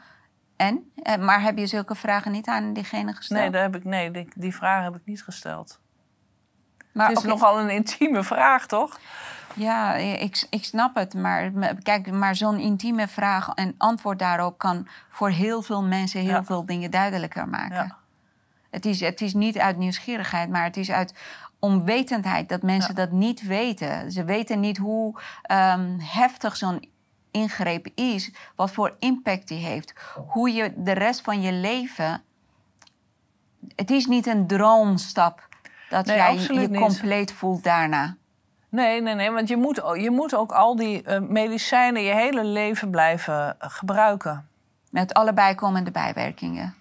[0.57, 0.91] En?
[1.03, 3.41] Eh, Maar heb je zulke vragen niet aan diegene gesteld?
[3.41, 5.81] Nee, daar heb ik, nee die, die vraag heb ik niet gesteld.
[6.93, 8.99] maar, het is nogal een intieme vraag, toch?
[9.55, 11.15] Ja, ik, ik snap het.
[11.15, 11.53] Maar
[11.83, 16.45] kijk, maar zo'n intieme vraag en antwoord daarop kan voor heel veel mensen heel Ja.
[16.45, 17.77] veel dingen duidelijker maken.
[17.77, 17.97] Ja.
[18.71, 21.15] Het, is, het is niet uit nieuwsgierigheid, maar het is uit
[21.59, 23.01] onwetendheid dat mensen Ja.
[23.05, 24.13] dat niet weten.
[24.13, 26.89] Ze weten niet hoe ehm, heftig zo'n
[27.31, 29.95] ingreep is, wat voor impact die heeft,
[30.29, 32.23] hoe je de rest van je leven.
[33.75, 35.49] Het is niet een droomstap
[35.89, 36.81] dat Nee, jij je niet.
[36.81, 38.17] compleet voelt daarna.
[38.69, 42.45] Nee, nee, nee, want je moet, je moet ook al die eh, medicijnen je hele
[42.45, 44.49] leven blijven eh, gebruiken.
[44.91, 46.75] Met alle bijkomende bijwerkingen.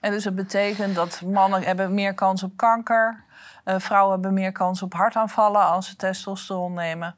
[0.00, 3.24] En dus het betekent dat mannen hebben meer kans op kanker.
[3.64, 7.14] eh vrouwen hebben meer kans op hartaanvallen als ze testosteron nemen.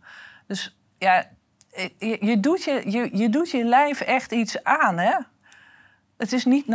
[0.46, 1.26] Dus ja,
[1.98, 5.16] je, je, doet je, je, je doet je lijf echt iets aan, hè?
[6.16, 6.66] Het is niet,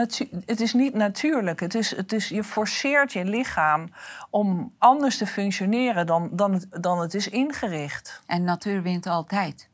[0.45, 1.59] het is niet natuurlijk.
[1.59, 3.89] Het is, het is, je forceert je lichaam
[4.29, 8.21] om anders te functioneren dan, dan, het, dan het is ingericht.
[8.25, 9.69] En natuur wint altijd.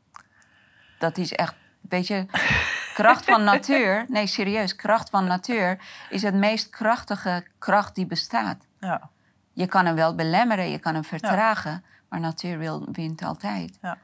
[0.98, 1.54] Dat is echt,
[1.92, 2.26] weet je,
[2.94, 4.04] kracht van natuur.
[4.08, 5.78] Nee, serieus, kracht van natuur
[6.08, 8.66] is het meest krachtige kracht die bestaat.
[8.80, 9.10] Ja.
[9.52, 13.78] Je kan hem wel belemmeren, je kan hem vertragen, maar natuur wil, wint altijd.
[13.82, 13.98] Ja.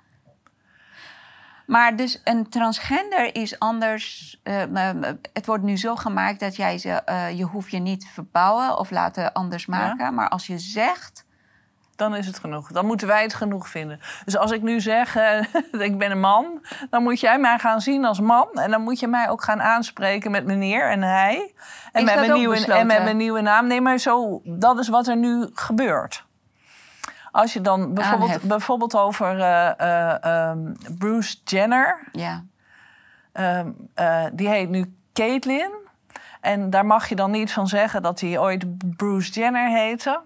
[1.66, 4.36] Maar dus een transgender is anders.
[4.43, 4.62] eh,
[5.32, 8.91] het wordt nu zo gemaakt dat jij ze, eh, je hoeft je niet verbouwen of
[8.91, 10.14] laten anders maken.
[10.14, 11.24] Maar als je zegt,
[11.99, 12.72] Dan is het genoeg.
[12.72, 14.01] Dan moeten wij het genoeg vinden.
[14.24, 15.40] Dus als ik nu zeg, eh,
[15.88, 18.49] ik ben een man, dan moet jij mij gaan zien als man.
[18.53, 21.55] En dan moet je mij ook gaan aanspreken met meneer en hij.
[21.92, 23.66] En, met, dat mijn nieuwe, en met mijn nieuwe naam.
[23.66, 26.26] Nee, maar zo, dat is wat er nu gebeurt.
[27.30, 28.42] Als je dan bijvoorbeeld, Aanhef.
[28.42, 32.09] bijvoorbeeld over eh, eh, ehm, Bruce Jenner...
[32.12, 32.44] ja,
[33.38, 35.70] Ehm, eh, die heet nu Caitlyn.
[36.40, 38.64] En daar mag je dan niet van zeggen dat hij ooit
[38.96, 40.20] Bruce Jenner heette.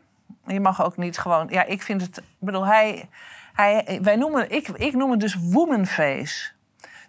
[0.46, 1.46] Je mag ook niet gewoon.
[1.50, 2.16] Ja, ik vind het.
[2.18, 3.08] Ik bedoel, hij.
[3.54, 6.50] hij wij noemen, ik, ik noem het dus womanface.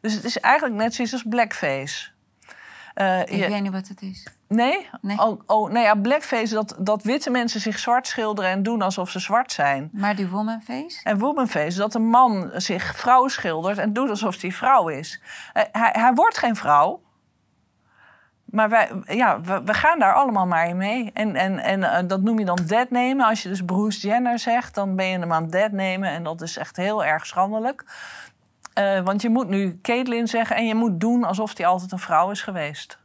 [0.01, 2.11] Dus het is eigenlijk net zoiets als blackface.
[2.93, 4.27] Eh, ik je- weet niet wat het is.
[4.47, 4.89] nee?
[5.01, 5.19] Nee.
[5.19, 9.09] Oh, oh, nee, ja, blackface, dat, dat witte mensen zich zwart schilderen en doen alsof
[9.09, 9.89] ze zwart zijn.
[9.93, 10.99] Maar die womanface?
[11.03, 15.21] En womanface, dat een man zich vrouw schildert en doet alsof hij vrouw is.
[15.53, 17.01] Eh, hij, hij wordt geen vrouw.
[18.54, 21.12] Maar wij, ja, we, we gaan daar allemaal maar in mee.
[21.14, 23.26] En, en, en eh, dat noem je dan dead nemen.
[23.26, 26.10] Als je dus Bruce Jenner zegt, dan ben je hem aan dead nemen.
[26.10, 27.86] En dat is echt heel erg schandelijk.
[28.74, 31.99] Eh, want je moet nu Caitlyn zeggen en je moet doen alsof hij altijd een
[31.99, 32.97] vrouw is geweest.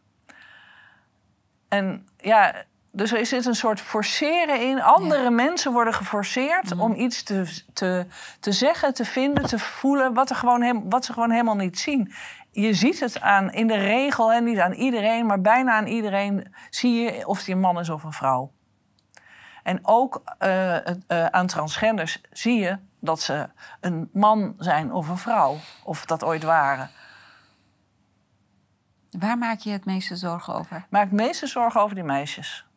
[1.69, 2.55] En ja,
[2.93, 4.83] Dus er zit een soort forceren in.
[4.83, 8.07] Andere mensen worden geforceerd om iets te, te,
[8.41, 10.15] te zeggen, te vinden, te voelen...
[10.15, 12.13] Wat, er gewoon wat ze gewoon helemaal niet zien.
[12.61, 15.27] Je ziet het aan, in de regel, en niet aan iedereen...
[15.27, 18.53] maar bijna aan iedereen zie je of die een man is of een vrouw.
[19.63, 23.49] En ook uh, uh, aan transgenders zie je dat ze
[23.81, 25.57] een man zijn of een vrouw.
[25.85, 26.91] Of dat ooit waren.
[29.11, 30.77] Waar maak je het meeste zorgen over?
[30.77, 32.68] Ik maak het meeste zorgen over die meisjes.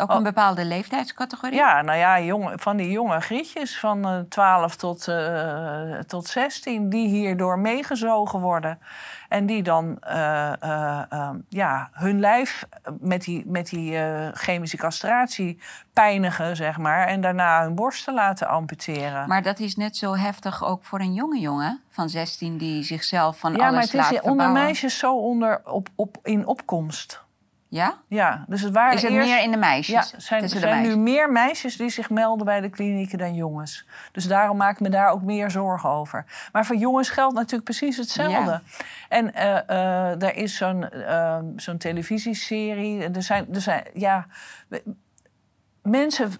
[0.00, 0.22] Ook een oh.
[0.22, 1.56] bepaalde leeftijdscategorie?
[1.56, 6.88] Ja, nou ja, jonge, van die jonge grietjes van uh, 12 tot, uh, tot 16...
[6.88, 8.78] die hierdoor meegezogen worden.
[9.28, 10.52] En die dan uh,
[11.48, 12.66] ja, hun lijf
[13.00, 13.98] met die, met die
[14.32, 15.60] chemische castratie
[15.92, 17.06] pijnigen, zeg maar...
[17.06, 19.28] en daarna hun borsten laten amputeren.
[19.28, 22.58] Maar dat is net zo heftig ook voor een jonge jongen van 16...
[22.58, 25.88] die zichzelf van ja, alles laat Ja, maar het is onder meisjes zo onder, op,
[25.94, 27.22] op, in opkomst...
[27.74, 27.94] Ja?
[28.08, 30.10] Ja, dus het waren Is het meer in de meisjes?
[30.10, 33.86] Ja, zijn, er zijn nu meer meisjes die zich melden bij de klinieken dan jongens.
[34.12, 36.24] Dus daarom maak ik me daar ook meer zorgen over.
[36.52, 38.62] Maar voor jongens geldt natuurlijk precies hetzelfde.
[39.08, 43.02] En uh, uh, er is zo'n uh, zo'n televisieserie.
[43.02, 44.26] Er zijn, er zijn, ja,
[45.82, 46.32] mensen...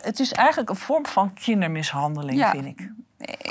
[0.00, 2.50] Het is eigenlijk een vorm van kindermishandeling, ja.
[2.50, 2.90] vind ik.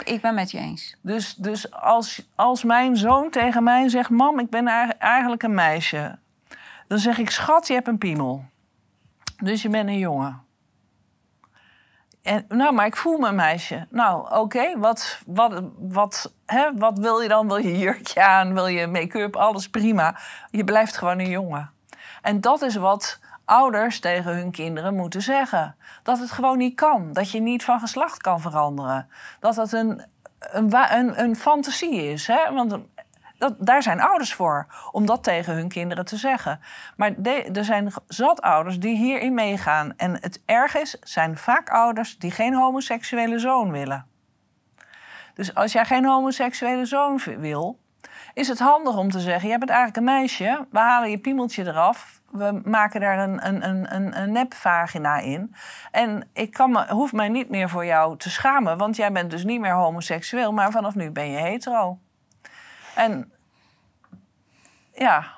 [0.03, 0.95] Ik ben met je eens.
[1.01, 4.09] Dus, dus als, als mijn zoon tegen mij zegt...
[4.09, 4.67] Mam, ik ben
[4.97, 6.17] eigenlijk een meisje
[6.87, 8.45] dan zeg ik, schat, je hebt een piemel.
[9.43, 10.43] Dus je bent een jongen.
[12.25, 13.87] En, nou, maar ik voel me een meisje.
[13.89, 17.47] Nou, oké, wat, wat, wat, hè, wat wil je dan?
[17.47, 18.53] Wil je jurkje aan?
[18.53, 19.35] Wil je make-up?
[19.35, 20.19] Alles prima.
[20.51, 21.71] Je blijft gewoon een jongen.
[22.21, 25.75] En dat is wat ouders tegen hun kinderen moeten zeggen.
[26.03, 27.13] Dat het gewoon niet kan.
[27.13, 29.09] Dat je niet van geslacht kan veranderen.
[29.39, 30.01] Dat het een,
[30.39, 32.27] een, een, een fantasie is.
[32.27, 32.53] Hè?
[32.53, 32.77] Want
[33.37, 36.59] dat, daar zijn ouders voor, om dat tegen hun kinderen te zeggen.
[36.97, 37.13] Maar
[37.53, 39.93] er zijn zat ouders die hierin meegaan.
[39.97, 44.05] En het erg is, zijn vaak ouders die geen homoseksuele zoon willen.
[45.33, 47.79] Dus als jij geen homoseksuele zoon wil,
[48.33, 51.65] is het handig om te zeggen: Jij bent eigenlijk een meisje, we halen je piemeltje
[51.65, 52.21] eraf.
[52.31, 55.55] We maken daar een, een, een, een nepvagina in.
[55.91, 59.43] En ik kan hoef mij niet meer voor jou te schamen, want jij bent dus
[59.43, 61.99] niet meer homoseksueel, maar vanaf nu ben je hetero.
[62.95, 63.31] En
[64.93, 65.33] ja.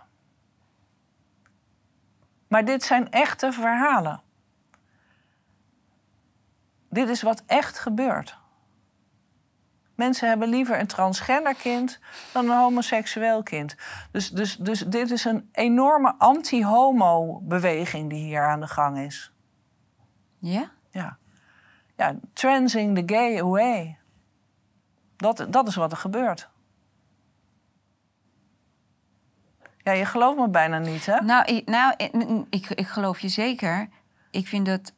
[2.47, 4.22] Maar dit zijn echte verhalen.
[6.89, 8.38] Dit is wat echt gebeurt.
[9.95, 11.99] Mensen hebben liever een transgender kind
[12.32, 13.76] dan een homoseksueel kind.
[14.12, 19.32] Dus, dus, dus dit is een enorme anti-homo-beweging die hier aan de gang is.
[20.39, 20.72] Ja?
[20.91, 21.18] Ja.
[21.95, 23.97] Ja, transing the gay away.
[25.16, 26.49] Dat, dat is wat er gebeurt.
[29.88, 31.21] Ja, je gelooft me bijna niet, hè?
[31.21, 31.93] Nou, ik, nou
[32.49, 33.89] ik, ik geloof je zeker.
[34.31, 34.93] Ik vind, het,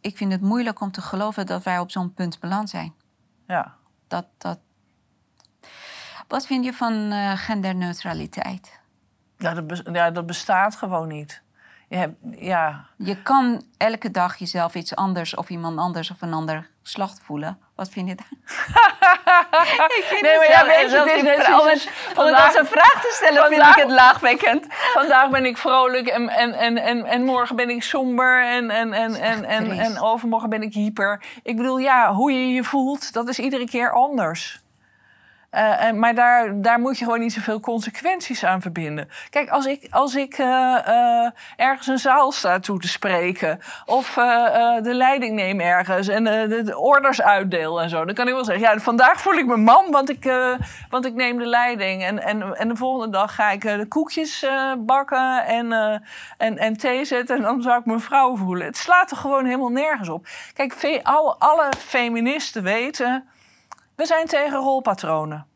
[0.00, 2.94] ik vind het moeilijk om te geloven dat wij op zo'n punt beland zijn.
[3.46, 3.74] Ja.
[4.08, 4.58] Dat, dat...
[6.28, 8.80] Wat vind je van uh, genderneutraliteit?
[9.38, 11.42] Ja dat, ja, dat bestaat gewoon niet.
[11.88, 12.86] Je, hebt, ja.
[12.96, 17.58] je kan elke dag jezelf iets anders of iemand anders of een ander slacht voelen.
[17.82, 18.28] Wat vind je daar?
[19.98, 23.48] ik vind nee, maar ja, weet je, het, om het als een vraag te stellen
[23.48, 24.66] vind ik het laagwekkend.
[24.70, 28.92] Vandaag ben ik vrolijk en, en, en, en, en morgen ben ik somber en, en,
[28.92, 31.22] en, en, en, en overmorgen ben ik hyper.
[31.42, 34.61] Ik bedoel, ja, hoe je je voelt, dat is iedere keer anders.
[35.54, 39.08] Uh, maar daar, daar moet je gewoon niet zoveel consequenties aan verbinden.
[39.30, 41.26] Kijk, als ik, als ik uh,
[41.56, 43.58] ergens een zaal sta toe te spreken...
[43.86, 44.14] of
[44.82, 48.04] de leiding neem ergens en de, de, orders uitdeel en zo...
[48.04, 50.32] dan kan ik wel zeggen, ja, vandaag voel ik me man, want ik,
[50.88, 52.04] want ik neem de leiding.
[52.04, 54.46] En, en, en de volgende dag ga ik de koekjes
[54.78, 55.72] bakken en,
[56.36, 57.36] en, en thee zetten...
[57.36, 58.66] en dan zou ik me vrouw voelen.
[58.66, 60.26] Het slaat er gewoon helemaal nergens op.
[60.54, 63.24] Kijk, alle, alle feministen weten
[63.96, 65.46] we zijn tegen rolpatronen.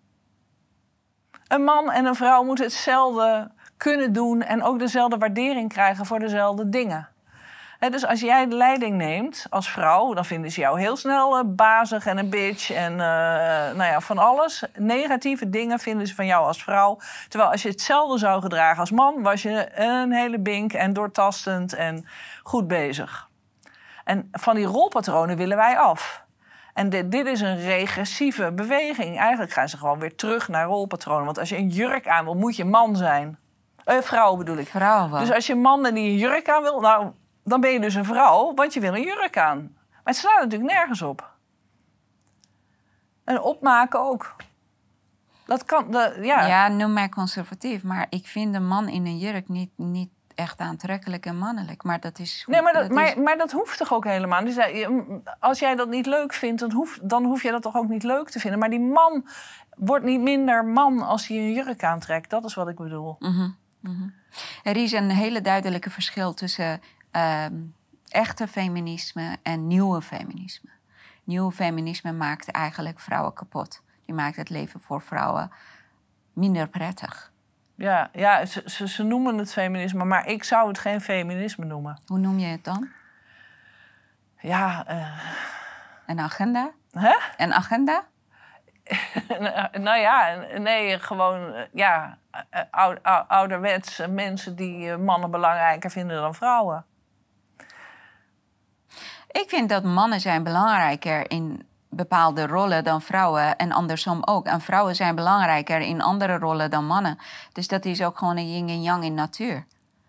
[1.49, 6.19] Een man en een vrouw moeten hetzelfde kunnen doen en ook dezelfde waardering krijgen voor
[6.19, 7.09] dezelfde dingen.
[7.79, 11.45] dus als jij de leiding neemt als vrouw, dan vinden ze jou heel snel uh,
[11.47, 14.65] bazig en een bitch en uh, nou ja, van alles.
[14.75, 16.99] Negatieve dingen vinden ze van jou als vrouw.
[17.29, 21.73] Terwijl als je hetzelfde zou gedragen als man, was je een hele bink en doortastend
[21.73, 22.07] en
[22.43, 23.29] goed bezig.
[24.05, 26.26] En van die rolpatronen willen wij af.
[26.77, 29.19] En dit, dit is een regressieve beweging.
[29.19, 31.25] Eigenlijk gaan ze gewoon weer terug naar rolpatronen.
[31.25, 33.39] Want als je een jurk aan wil, moet je man zijn.
[33.85, 34.69] Eh, vrouw bedoel ik.
[34.69, 35.19] Vrouw.
[35.19, 37.11] Dus als je man en die een jurk aan wil, nou,
[37.45, 39.59] dan ben je dus een vrouw, want je wil een jurk aan.
[39.91, 41.35] Maar het slaat natuurlijk nergens op.
[43.25, 44.37] En opmaken ook.
[45.47, 45.87] Dat kan,
[46.21, 46.47] ja.
[46.47, 50.61] Ja, noem mij conservatief, maar ik vind een man in een jurk niet, niet echt
[50.61, 51.83] aantrekkelijk en mannelijk.
[51.83, 52.45] Maar dat is.
[52.47, 54.45] Nee, maar dat, dat maar, is- maar dat hoeft toch ook helemaal?
[54.45, 57.63] Dus, eh, mm, Als jij dat niet leuk vindt, dan hoef, dan hoef je dat
[57.63, 58.59] toch ook niet leuk te vinden.
[58.61, 59.29] Maar die man
[59.77, 62.31] wordt niet minder man als hij een jurk aantrekt.
[62.31, 63.17] Dat is wat ik bedoel.
[63.19, 63.49] Mhm,
[63.81, 64.09] mhm.
[64.63, 66.81] Er is een hele duidelijke verschil tussen
[67.11, 67.55] ehm,
[68.09, 70.71] echte feminisme en nieuwe feminisme.
[71.25, 73.83] Nieuwe feminisme maakt eigenlijk vrouwen kapot.
[74.05, 75.51] Die maakt het leven voor vrouwen
[76.33, 77.33] minder prettig.
[77.77, 81.99] Ja, ja ze, ze, ze noemen het feminisme, maar ik zou het geen feminisme noemen.
[82.07, 82.89] Hoe noem je het dan?
[84.41, 85.21] Ja, eh,
[86.07, 86.71] Een agenda?
[86.91, 87.17] hè?
[87.37, 88.05] Een agenda?
[89.87, 92.19] nou ja, nee, gewoon eh, ja,
[92.51, 96.85] eh, ou- ou- ouderwets mensen die mannen belangrijker vinden dan vrouwen.
[99.31, 104.47] Ik vind dat mannen zijn belangrijker in bepaalde rollen dan vrouwen en andersom ook.
[104.47, 107.19] En vrouwen zijn belangrijker in andere rollen dan mannen.
[107.53, 109.65] Dus dat is ook gewoon een yin en yang in natuur.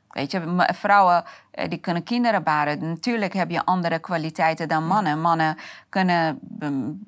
[0.09, 2.87] Weet je, vrouwen eh, die kunnen kinderen baren.
[2.87, 5.21] Natuurlijk heb je andere kwaliteiten dan mannen.
[5.21, 5.57] Mannen
[5.89, 6.99] kunnen, mm,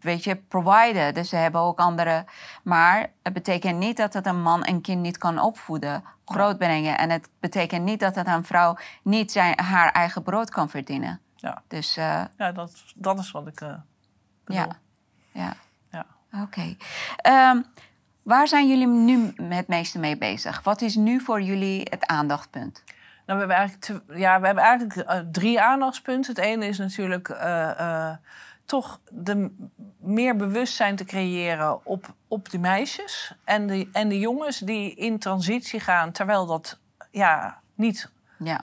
[0.00, 1.14] weet je, providen.
[1.14, 2.24] Dus ze hebben ook andere.
[2.62, 6.98] Maar het betekent niet dat het een man een kind niet kan opvoeden, grootbrengen.
[6.98, 11.20] En het betekent niet dat het een vrouw niet zijn, haar eigen brood kan verdienen.
[11.36, 13.74] Ja, Dus eh, ja dat, dat is wat ik eh
[14.48, 14.62] bedoel.
[14.62, 14.76] ja,
[15.32, 15.56] ja.
[15.90, 16.06] Ja.
[16.42, 16.76] Oké.
[17.16, 17.62] Ehm,
[18.22, 20.62] waar zijn jullie nu het meeste mee bezig?
[20.62, 22.84] Wat is nu voor jullie het aandachtspunt?
[23.26, 26.34] Nou, we hebben eigenlijk, ja, we hebben eigenlijk eh, drie aandachtspunten.
[26.34, 28.16] Het ene is natuurlijk eh, eh,
[28.64, 29.50] toch de
[29.98, 35.18] meer bewustzijn te creëren op, op de meisjes en de, en de jongens die in
[35.18, 36.78] transitie gaan, terwijl dat
[37.10, 38.60] ja, niet, Ja,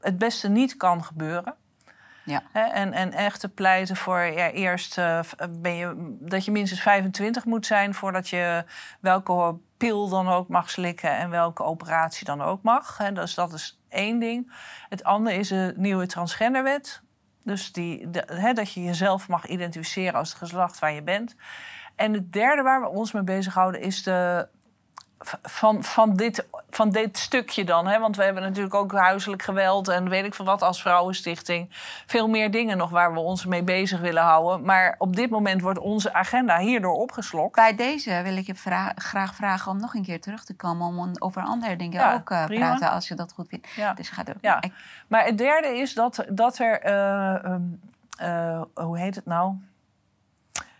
[0.00, 1.54] het beste niet kan gebeuren.
[2.26, 2.42] Ja.
[2.52, 5.20] En, en echt te pleiten voor ja, eerst eh,
[5.50, 8.64] ben je, dat je minstens 25 moet zijn voordat je
[9.00, 12.96] welke pil dan ook mag slikken en welke operatie dan ook mag.
[13.12, 14.52] Dus dat is één ding.
[14.88, 17.02] Het andere is de nieuwe transgenderwet.
[17.44, 18.10] Dus die,
[18.54, 21.36] dat je jezelf mag identificeren als het geslacht waar je bent.
[21.96, 24.48] En het derde waar we ons mee bezighouden is de
[25.42, 27.86] van, van, dit, van dit stukje dan.
[27.86, 27.98] Hè?
[27.98, 31.68] Want we hebben natuurlijk ook huiselijk geweld en weet ik veel wat als vrouwenstichting.
[32.06, 34.66] Veel meer dingen nog waar we ons mee bezig willen houden.
[34.66, 37.54] Maar op dit moment wordt onze agenda hierdoor opgeslokt.
[37.54, 40.86] Bij deze wil ik je vra- graag vragen om nog een keer terug te komen
[40.86, 42.66] om over andere dingen Ja, ook prima.
[42.66, 43.68] praten als je dat goed vindt.
[43.76, 43.92] Ja.
[43.94, 44.34] Dus ga door.
[44.40, 44.62] Ja.
[45.08, 47.62] Maar het derde is dat, dat er, eh, ehm,
[48.18, 49.54] eh, hoe heet het nou?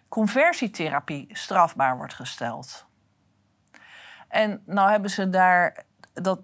[0.08, 2.86] Conversietherapie strafbaar wordt gesteld.
[4.28, 5.84] En nou hebben ze daar.
[6.12, 6.40] Dat,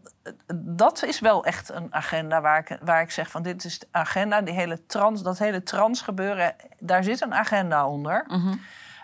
[0.55, 3.87] dat is wel echt een agenda waar ik, waar ik zeg van dit is de
[3.91, 8.25] agenda, die hele trans, dat hele trans gebeuren, daar zit een agenda onder.
[8.29, 8.55] Mhm.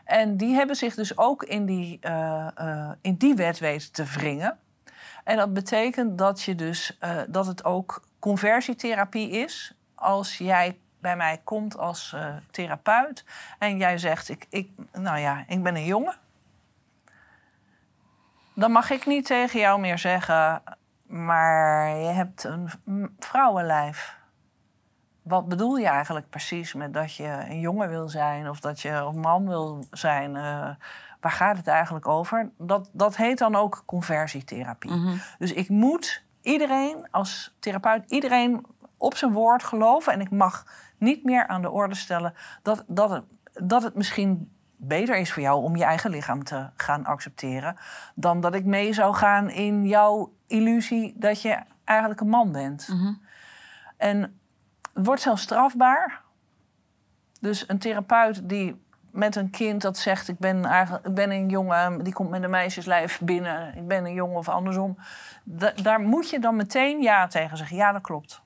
[0.08, 4.04] En die hebben zich dus ook in die, eh, eh, in die wet weten te
[4.04, 4.58] wringen.
[5.24, 9.74] En dat betekent dat, je dus, eh, dat het ook conversietherapie is.
[9.94, 12.16] Als jij bij mij komt als
[12.50, 13.24] therapeut
[13.58, 16.14] en jij zegt: ik, ik, Nou ja, ik ben een jongen.
[18.58, 20.62] Dan mag ik niet tegen jou meer zeggen:
[21.06, 22.70] Maar je hebt een
[23.18, 24.16] vrouwenlijf.
[25.22, 28.88] Wat bedoel je eigenlijk precies met dat je een jongen wil zijn of dat je
[28.88, 30.36] een man wil zijn?
[30.36, 30.68] Eh,
[31.20, 32.50] waar gaat het eigenlijk over?
[32.56, 34.90] Dat, dat heet dan ook conversietherapie.
[34.90, 35.16] Mhm.
[35.38, 40.12] Dus ik moet iedereen als therapeut, iedereen op zijn woord geloven.
[40.12, 44.52] En ik mag niet meer aan de orde stellen dat, dat, het, dat het misschien
[44.78, 47.76] beter is voor jou om je eigen lichaam te gaan accepteren.
[48.14, 52.88] Dan dat ik mee zou gaan in jouw illusie dat je eigenlijk een man bent.
[52.88, 53.12] Mhm.
[53.96, 54.20] En
[54.94, 56.20] het wordt zelfs strafbaar.
[57.40, 61.48] Dus een therapeut die met een kind dat zegt: Ik ben, eigenlijk, ik ben een
[61.48, 64.98] jongen, die komt met een meisjeslijf binnen, ik ben een jongen of andersom.
[65.44, 68.42] Da- daar moet je dan meteen ja tegen zeggen: Ja, dat klopt.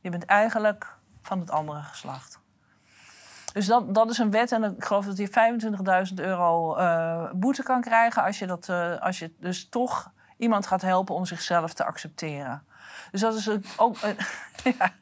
[0.00, 2.40] Je bent eigenlijk van het andere geslacht.
[3.56, 5.28] Dus dat, dat is een wet en ik geloof dat je
[6.08, 10.66] 25.000 euro eh, boete kan krijgen als je, dat, eh, als je dus toch iemand
[10.66, 12.62] gaat helpen om zichzelf te accepteren.
[13.10, 13.96] Dus dat is ook.
[14.78, 14.92] ja.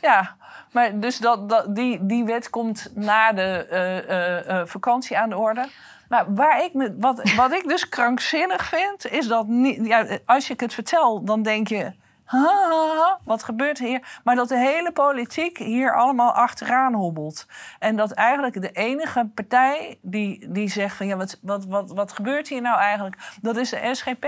[0.00, 0.36] ja,
[0.72, 5.68] maar dus dat, dat, die, die wet komt na de eh, vakantie aan de orde.
[6.08, 10.50] Maar waar ik me, wat, wat ik dus krankzinnig vind, is dat niet, ja, als
[10.50, 11.92] ik het vertel, dan denk je.
[12.32, 14.20] "Ha, ha, ha, wat gebeurt hier?
[14.24, 17.46] Maar dat de hele politiek hier allemaal achteraan hobbelt.
[17.78, 22.12] En dat eigenlijk de enige partij die, die zegt van ja, wat, wat, wat, wat
[22.12, 23.16] gebeurt hier nou eigenlijk?
[23.42, 24.26] Dat is de SGP.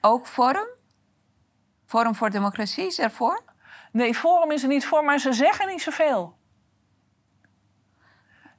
[0.00, 0.68] Ook Forum?
[1.86, 3.42] Forum voor Democratie is ervoor?
[3.92, 6.36] Nee, Forum is er niet voor, maar ze zeggen niet zoveel.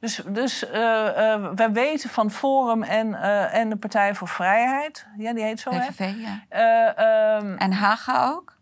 [0.05, 5.07] Dus, dus uh, uh, wij weten van Forum en, uh, en de Partij voor Vrijheid.
[5.17, 7.37] Ja, die heet zo, PVV, ja.
[7.37, 8.57] Um, en Haga ook?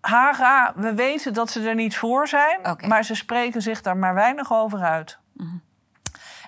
[0.00, 2.58] Haga, we weten dat ze er niet voor zijn.
[2.58, 2.88] Okay.
[2.88, 5.18] Maar ze spreken zich daar maar weinig over uit.
[5.32, 5.62] Mm -hmm.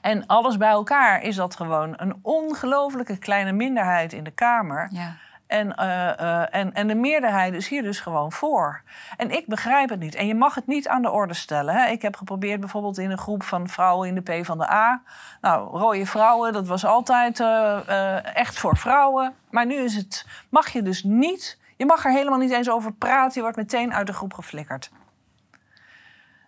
[0.01, 4.89] En alles bij elkaar is dat gewoon een ongelofelijke kleine minderheid in de Kamer.
[4.91, 5.17] Ja.
[5.47, 5.85] En, uh,
[6.21, 8.83] uh, en, en de meerderheid is hier dus gewoon voor.
[9.17, 10.15] En ik begrijp het niet.
[10.15, 11.75] En je mag het niet aan de orde stellen.
[11.75, 11.87] Hè?
[11.87, 15.03] Ik heb geprobeerd bijvoorbeeld in een groep van vrouwen in de P van de A.
[15.41, 19.35] Nou, rode vrouwen, dat was altijd uh, echt voor vrouwen.
[19.51, 21.59] Maar nu is het, mag je dus niet...
[21.77, 23.35] Je mag er helemaal niet eens over praten.
[23.35, 24.91] Je wordt meteen uit de groep geflikkerd.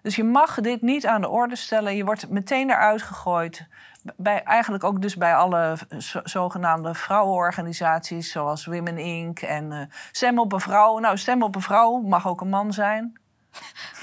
[0.02, 1.96] Dus je mag dit niet aan de orde stellen.
[1.96, 3.66] Je wordt meteen eruit gegooid.
[4.16, 5.76] Bij, eigenlijk ook dus bij alle
[6.24, 8.30] zogenaamde vrouwenorganisaties...
[8.30, 9.40] zoals Women Inc.
[9.40, 9.80] en uh,
[10.12, 10.98] Stem op een vrouw.
[10.98, 13.20] Nou, Stem op een vrouw mag ook een man zijn.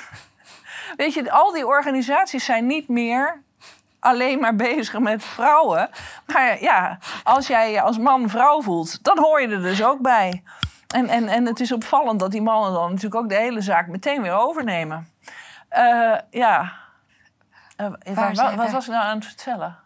[0.97, 3.43] Weet je, al die organisaties zijn niet meer
[3.99, 5.89] alleen maar bezig met vrouwen.
[6.25, 10.01] Maar ja, als jij je als man vrouw voelt, dan hoor je er dus ook
[10.01, 10.43] bij.
[10.87, 13.87] En, en, en het is opvallend dat die mannen dan natuurlijk ook de hele zaak
[13.87, 15.07] meteen weer overnemen.
[15.71, 16.73] Uh, ja.
[17.77, 19.77] Uh, wat, wat, wat was ik nou aan het vertellen?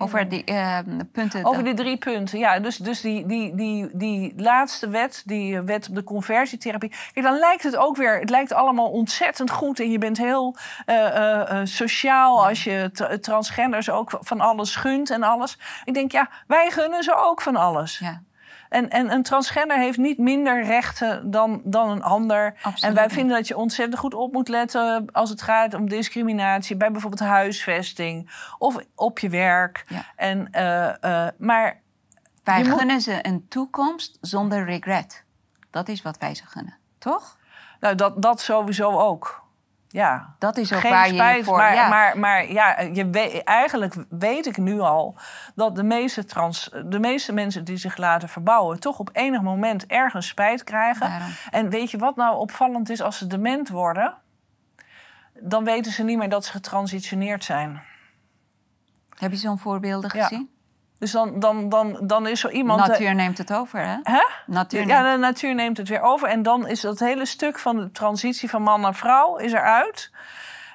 [0.00, 0.78] Over die uh,
[1.12, 1.44] punten.
[1.44, 2.60] Over die drie punten, ja.
[2.60, 6.92] Dus, dus die, die, die, die laatste wet, die wet op de conversietherapie.
[7.12, 9.80] Kijk, dan lijkt het ook weer, het lijkt allemaal ontzettend goed.
[9.80, 12.90] En je bent heel uh, sociaal als je
[13.20, 15.58] transgenders ook van alles gunt en alles.
[15.84, 17.98] Ik denk, ja, wij gunnen ze ook van alles.
[17.98, 18.22] Ja.
[18.68, 22.54] En, en een transgender heeft niet minder rechten dan, dan een ander.
[22.62, 25.88] Absoluut en wij vinden dat je ontzettend goed op moet letten als het gaat om
[25.88, 29.84] discriminatie bij bijvoorbeeld huisvesting of op je werk.
[29.88, 30.04] Ja.
[30.16, 31.80] En, uh, uh, maar
[32.44, 35.24] Wij moet- gunnen ze een toekomst zonder regret.
[35.70, 37.36] Dat is wat wij ze gunnen, toch?
[37.80, 39.46] nou, dat, dat sowieso ook.
[39.88, 40.34] Ja.
[40.38, 41.56] Dat is ook Geen waar je je spijt, voor...
[41.56, 41.88] maar, ja.
[41.88, 45.16] maar, maar ja, je weet, eigenlijk weet ik nu al
[45.54, 48.80] dat de meeste, trans, de meeste mensen die zich laten verbouwen...
[48.80, 51.08] toch op enig moment ergens spijt krijgen.
[51.08, 51.30] Daarom.
[51.50, 54.14] En weet je wat nou opvallend is als ze dement worden?
[55.40, 57.82] Dan weten ze niet meer dat ze getransitioneerd zijn.
[59.18, 60.46] Heb je zo'n voorbeelden Ja.
[60.98, 62.80] Dus dan, dan, dan, dan is zo iemand...
[62.80, 63.96] eh, Natuur neemt het over, hè?
[64.02, 64.22] Hè?
[64.46, 66.28] Natuur Ja, de natuur neemt het weer over.
[66.28, 70.10] En dan is dat hele stuk van de transitie van man naar vrouw is eruit.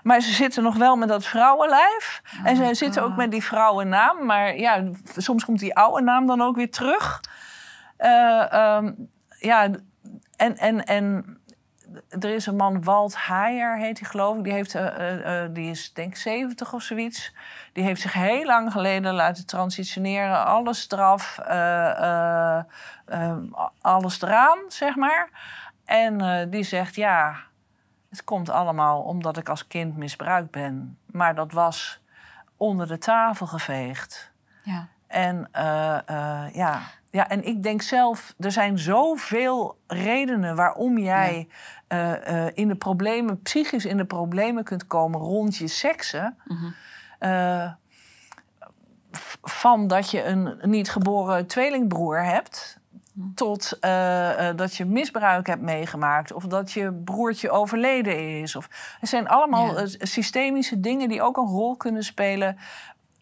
[0.03, 2.21] Maar ze zitten nog wel met dat vrouwenlijf.
[2.43, 4.25] en ze Oh zitten ook met die vrouwennaam.
[4.25, 4.83] Maar ja,
[5.17, 7.21] soms komt die oude naam dan ook weer terug.
[7.97, 8.91] Ehm,
[9.39, 9.69] ja,
[10.35, 11.37] en, en, en
[12.09, 14.43] er is een man, Walt Haier heet hij geloof ik.
[14.43, 17.33] Die, heeft, eh, eh, eh, die is denk ik 70 of zoiets.
[17.73, 20.45] Die heeft zich heel lang geleden laten transitioneren.
[20.45, 22.63] Alles eraf, eh, eh,
[23.05, 23.37] eh,
[23.81, 25.29] alles eraan, zeg maar.
[25.85, 27.35] En die zegt, ja,
[28.09, 30.97] het komt allemaal omdat ik als kind misbruikt ben.
[31.05, 32.01] Maar dat was
[32.57, 34.31] onder de tafel geveegd.
[34.63, 34.87] Ja.
[35.07, 35.47] En
[36.53, 36.81] ja.
[37.13, 41.47] Ja, en ik denk zelf, er zijn zoveel redenen waarom jij
[41.87, 46.37] eh, eh, in de problemen, psychisch in de problemen kunt komen rond je seksen.
[46.45, 46.65] Mhm.
[47.19, 47.71] Eh,
[49.41, 52.81] van dat je een niet geboren tweelingbroer hebt.
[53.35, 56.31] Tot eh, eh, dat je misbruik hebt meegemaakt.
[56.33, 58.55] Of dat je broertje overleden is.
[58.55, 58.67] Of,
[59.01, 59.85] er zijn allemaal Ja.
[59.99, 62.57] systemische dingen die ook een rol kunnen spelen.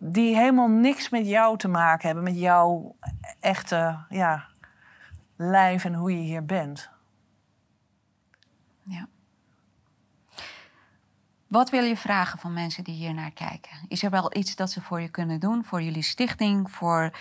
[0.03, 2.23] Die helemaal niks met jou te maken hebben.
[2.23, 2.95] Met jouw
[3.39, 4.47] echte ja,
[5.35, 6.89] lijf en hoe je hier bent.
[8.83, 9.07] Ja.
[11.47, 13.71] Wat wil je vragen van mensen die hier naar kijken?
[13.87, 15.63] Is er wel iets dat ze voor je kunnen doen?
[15.63, 16.71] Voor jullie stichting?
[16.71, 17.11] Voor,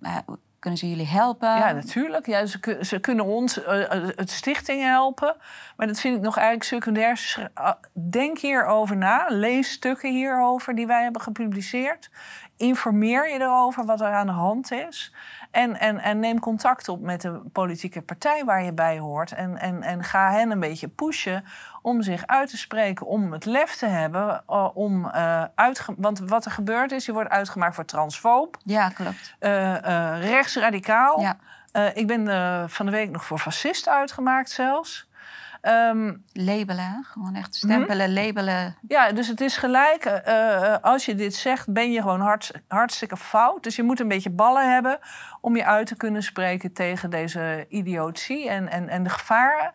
[0.00, 0.16] eh,
[0.58, 1.48] kunnen ze jullie helpen?
[1.48, 2.26] Ja, natuurlijk.
[2.26, 5.36] Ja, ze, kun- ze kunnen ons, eh, het stichting helpen.
[5.76, 7.48] Maar dat vind ik nog eigenlijk secundair.
[7.54, 7.72] Ah,
[8.10, 9.26] Denk hierover na.
[9.28, 12.10] Lees stukken hierover die wij hebben gepubliceerd.
[12.56, 15.12] Informeer je erover wat er aan de hand is.
[15.50, 19.32] En, en, en neem contact op met de politieke partij waar je bij hoort.
[19.32, 21.44] En, en, en ga hen een beetje pushen
[21.82, 23.06] om zich uit te spreken.
[23.06, 24.42] Om het lef te hebben.
[24.48, 25.06] eh, om,
[25.54, 29.34] uitge- want wat er gebeurt is, je wordt uitgemaakt voor transfoob Ja, klopt.
[29.38, 31.20] eh, rechtsradicaal.
[31.20, 31.36] Ja.
[31.94, 35.06] Ik ben van de week nog voor fascist uitgemaakt zelfs.
[35.60, 38.76] Ehm, Labelen, gewoon echt stempelen, labelen.
[38.88, 40.22] ja, dus het is gelijk.
[40.82, 43.62] als je dit zegt, ben je gewoon harts- hartstikke fout.
[43.62, 44.98] Dus je moet een beetje ballen hebben
[45.40, 49.72] om je uit te kunnen spreken tegen deze idiotie en, en, en de gevaren.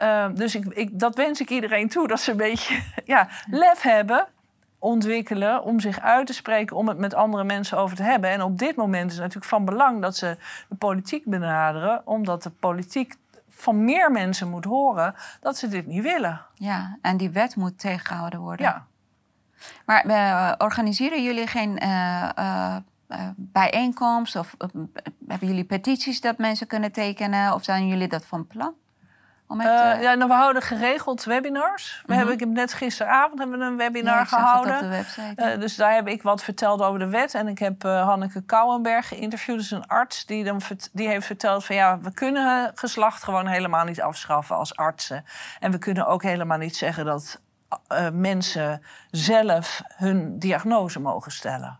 [0.00, 3.82] Eh, dus ik, ik, dat wens ik iedereen toe, dat ze een beetje ja, lef
[3.82, 4.26] hebben,
[4.78, 8.30] ontwikkelen om zich uit te spreken, om het met andere mensen over te hebben.
[8.30, 10.36] En op dit moment is het natuurlijk van belang dat ze
[10.68, 13.14] de politiek benaderen, omdat de politiek
[13.48, 16.40] van meer mensen moet horen dat ze dit niet willen.
[16.54, 18.66] Ja, en die wet moet tegengehouden worden.
[18.66, 18.86] Ja.
[19.86, 22.76] Maar uh, organiseren jullie geen uh,
[23.36, 24.36] bijeenkomst?
[24.36, 24.56] Of
[25.28, 27.54] hebben jullie petities dat mensen kunnen tekenen?
[27.54, 28.74] Of zijn jullie dat van plan?
[29.50, 32.02] Om het, ja, nou, we houden geregeld webinars.
[32.06, 34.74] We mm hebben, ik heb net gisteravond hebben we een webinar ja, gehouden.
[34.74, 37.34] op de website, dus daar heb ik wat verteld over de wet.
[37.34, 39.56] En ik heb Hanneke Kouwenberg geïnterviewd.
[39.56, 40.60] Dus een arts die, dan,
[40.92, 45.24] die heeft verteld van ja, we kunnen geslacht gewoon helemaal niet afschaffen als artsen.
[45.60, 47.40] En we kunnen ook helemaal niet zeggen dat
[48.12, 51.78] mensen zelf hun diagnose mogen stellen.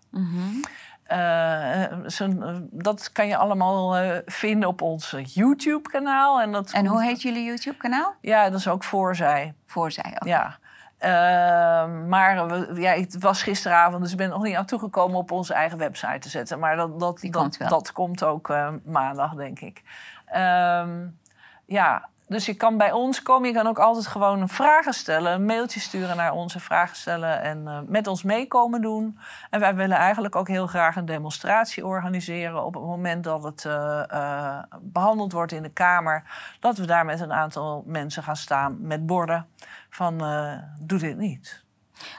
[1.10, 3.96] Mm dat kan je allemaal
[4.26, 6.40] vinden op ons YouTube-kanaal.
[6.40, 8.14] En, dat en hoe heet jullie YouTube-kanaal?
[8.20, 9.54] Ja, dat is ook Voorzij.
[9.66, 10.28] Voorzij, oké.
[10.28, 10.58] Ja.
[10.98, 15.30] Ehm, maar we, ja, het was gisteravond, dus ik ben nog niet aan toegekomen op
[15.30, 16.58] onze eigen website te zetten.
[16.58, 18.54] Maar dat, dat, dat, komt, dat komt ook
[18.84, 19.82] maandag, denk ik.
[20.26, 21.06] Ehm,
[21.66, 23.48] ja, dus je kan bij ons komen.
[23.48, 25.32] Je kan ook altijd gewoon vragen stellen.
[25.32, 27.42] Een mailtje sturen naar onze vragen stellen.
[27.42, 29.18] En uh, met ons meekomen doen.
[29.50, 32.64] En wij willen eigenlijk ook heel graag een demonstratie organiseren.
[32.64, 36.22] Op het moment dat het uh, uh, behandeld wordt in de Kamer.
[36.60, 39.46] Dat we daar met een aantal mensen gaan staan met borden.
[39.90, 40.18] Van
[40.80, 41.64] doe dit niet.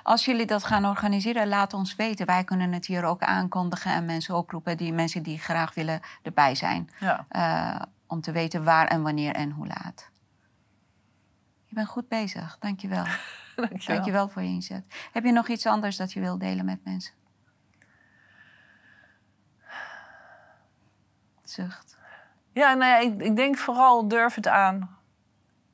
[0.04, 2.26] Als jullie dat gaan organiseren, laat ons weten.
[2.26, 6.56] Wij kunnen het hier ook aankondigen en mensen oproepen, die mensen die graag willen erbij
[6.56, 6.90] zijn.
[7.00, 7.26] Ja
[8.12, 10.10] om te weten waar en wanneer en hoe laat.
[11.66, 13.04] Je bent goed bezig, dankjewel.
[13.56, 13.96] dankjewel.
[13.96, 14.86] Dankjewel voor je inzet.
[15.12, 17.14] Heb je nog iets anders dat je wilt delen met mensen?
[21.44, 21.98] Zucht.
[22.52, 24.98] Ja, nou ja, ik, ik denk vooral durf het aan.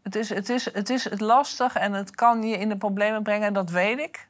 [0.04, 3.24] Het is, het, is, het is het lastig en het kan je in de problemen
[3.24, 4.28] brengen, dat weet ik.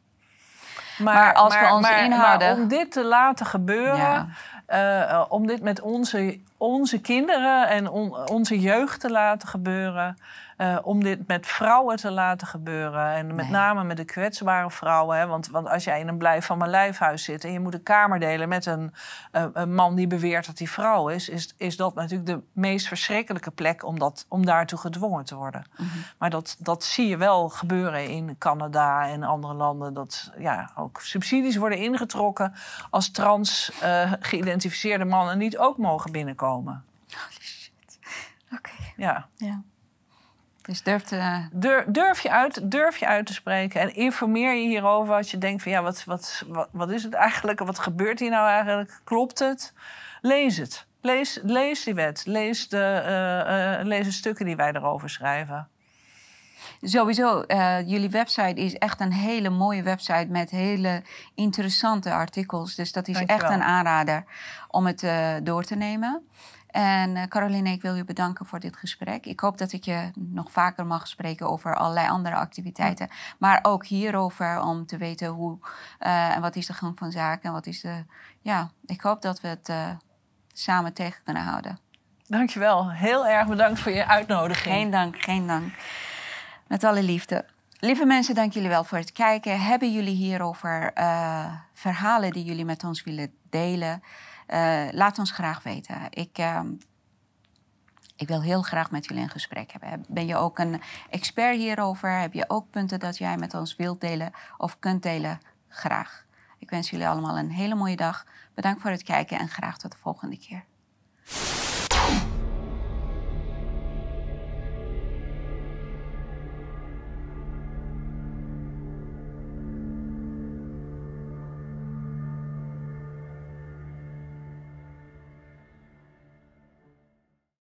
[0.97, 2.47] Maar, maar als we ons inhouden.
[2.47, 4.33] Maar om dit te laten gebeuren,
[4.73, 7.89] uh, om dit met onze onze kinderen en
[8.29, 10.17] onze jeugd te laten gebeuren.
[10.57, 13.13] Uh, om dit met vrouwen te laten gebeuren.
[13.13, 15.17] En met name met de kwetsbare vrouwen.
[15.17, 15.27] Hè?
[15.27, 17.83] Want, want als jij in een blijf van mijn lijfhuis zit en je moet een
[17.83, 18.93] kamer delen met een,
[19.31, 22.87] uh, een man die beweert dat hij vrouw is, is, is dat natuurlijk de meest
[22.87, 25.65] verschrikkelijke plek om, dat, om daartoe gedwongen te worden.
[25.77, 26.03] Mm -hmm.
[26.17, 29.93] Maar dat, dat zie je wel gebeuren in Canada en andere landen.
[29.93, 32.53] Dat ja, ook subsidies worden ingetrokken
[32.89, 36.83] als trans uh, geïdentificeerde mannen niet ook mogen binnenkomen komen.
[37.07, 37.99] Holy shit.
[38.51, 38.71] Oké.
[38.95, 39.27] Ja.
[39.35, 39.61] ja.
[40.67, 41.47] Dus durf, te...
[41.87, 45.63] durf, je uit, durf je uit te spreken en informeer je hierover als je denkt
[45.63, 47.59] van ja, wat, wat, wat, wat is het eigenlijk?
[47.59, 49.01] Wat gebeurt hier nou eigenlijk?
[49.03, 49.73] Klopt het?
[50.21, 50.85] Lees het.
[51.01, 52.23] Lees, lees die wet.
[52.25, 55.67] Lees de, uh, uh, lees de stukken die wij erover schrijven.
[56.81, 61.03] Sowieso, uh, jullie website is echt een hele mooie website met hele
[61.35, 62.75] interessante artikels.
[62.75, 64.23] Dus dat is echt een aanrader
[64.67, 66.27] om het uh, door te nemen.
[66.77, 69.25] En uh, Caroline, ik wil je bedanken voor dit gesprek.
[69.25, 73.09] Ik hoop dat ik je nog vaker mag spreken over allerlei andere activiteiten.
[73.37, 75.57] Maar ook hierover om te weten hoe
[75.99, 78.05] en wat is de gang van zaken en wat is de.
[78.41, 79.71] Ja, ik hoop dat we het
[80.53, 81.79] samen tegen kunnen houden.
[82.27, 82.91] Dankjewel.
[82.91, 84.75] Heel erg bedankt voor je uitnodiging.
[84.75, 85.73] Geen dank, geen dank.
[86.67, 87.45] Met alle liefde.
[87.79, 89.61] Lieve mensen, dank jullie wel voor het kijken.
[89.61, 94.03] Hebben jullie hierover uh, verhalen die jullie met ons willen delen?
[94.47, 96.01] Uh, laat ons graag weten.
[96.09, 96.61] Ik, uh,
[98.15, 100.05] ik wil heel graag met jullie een gesprek hebben.
[100.07, 102.19] Ben je ook een expert hierover?
[102.19, 105.39] Heb je ook punten dat jij met ons wilt delen of kunt delen?
[105.67, 106.25] Graag.
[106.59, 108.25] Ik wens jullie allemaal een hele mooie dag.
[108.53, 110.63] Bedankt voor het kijken en graag tot de volgende keer.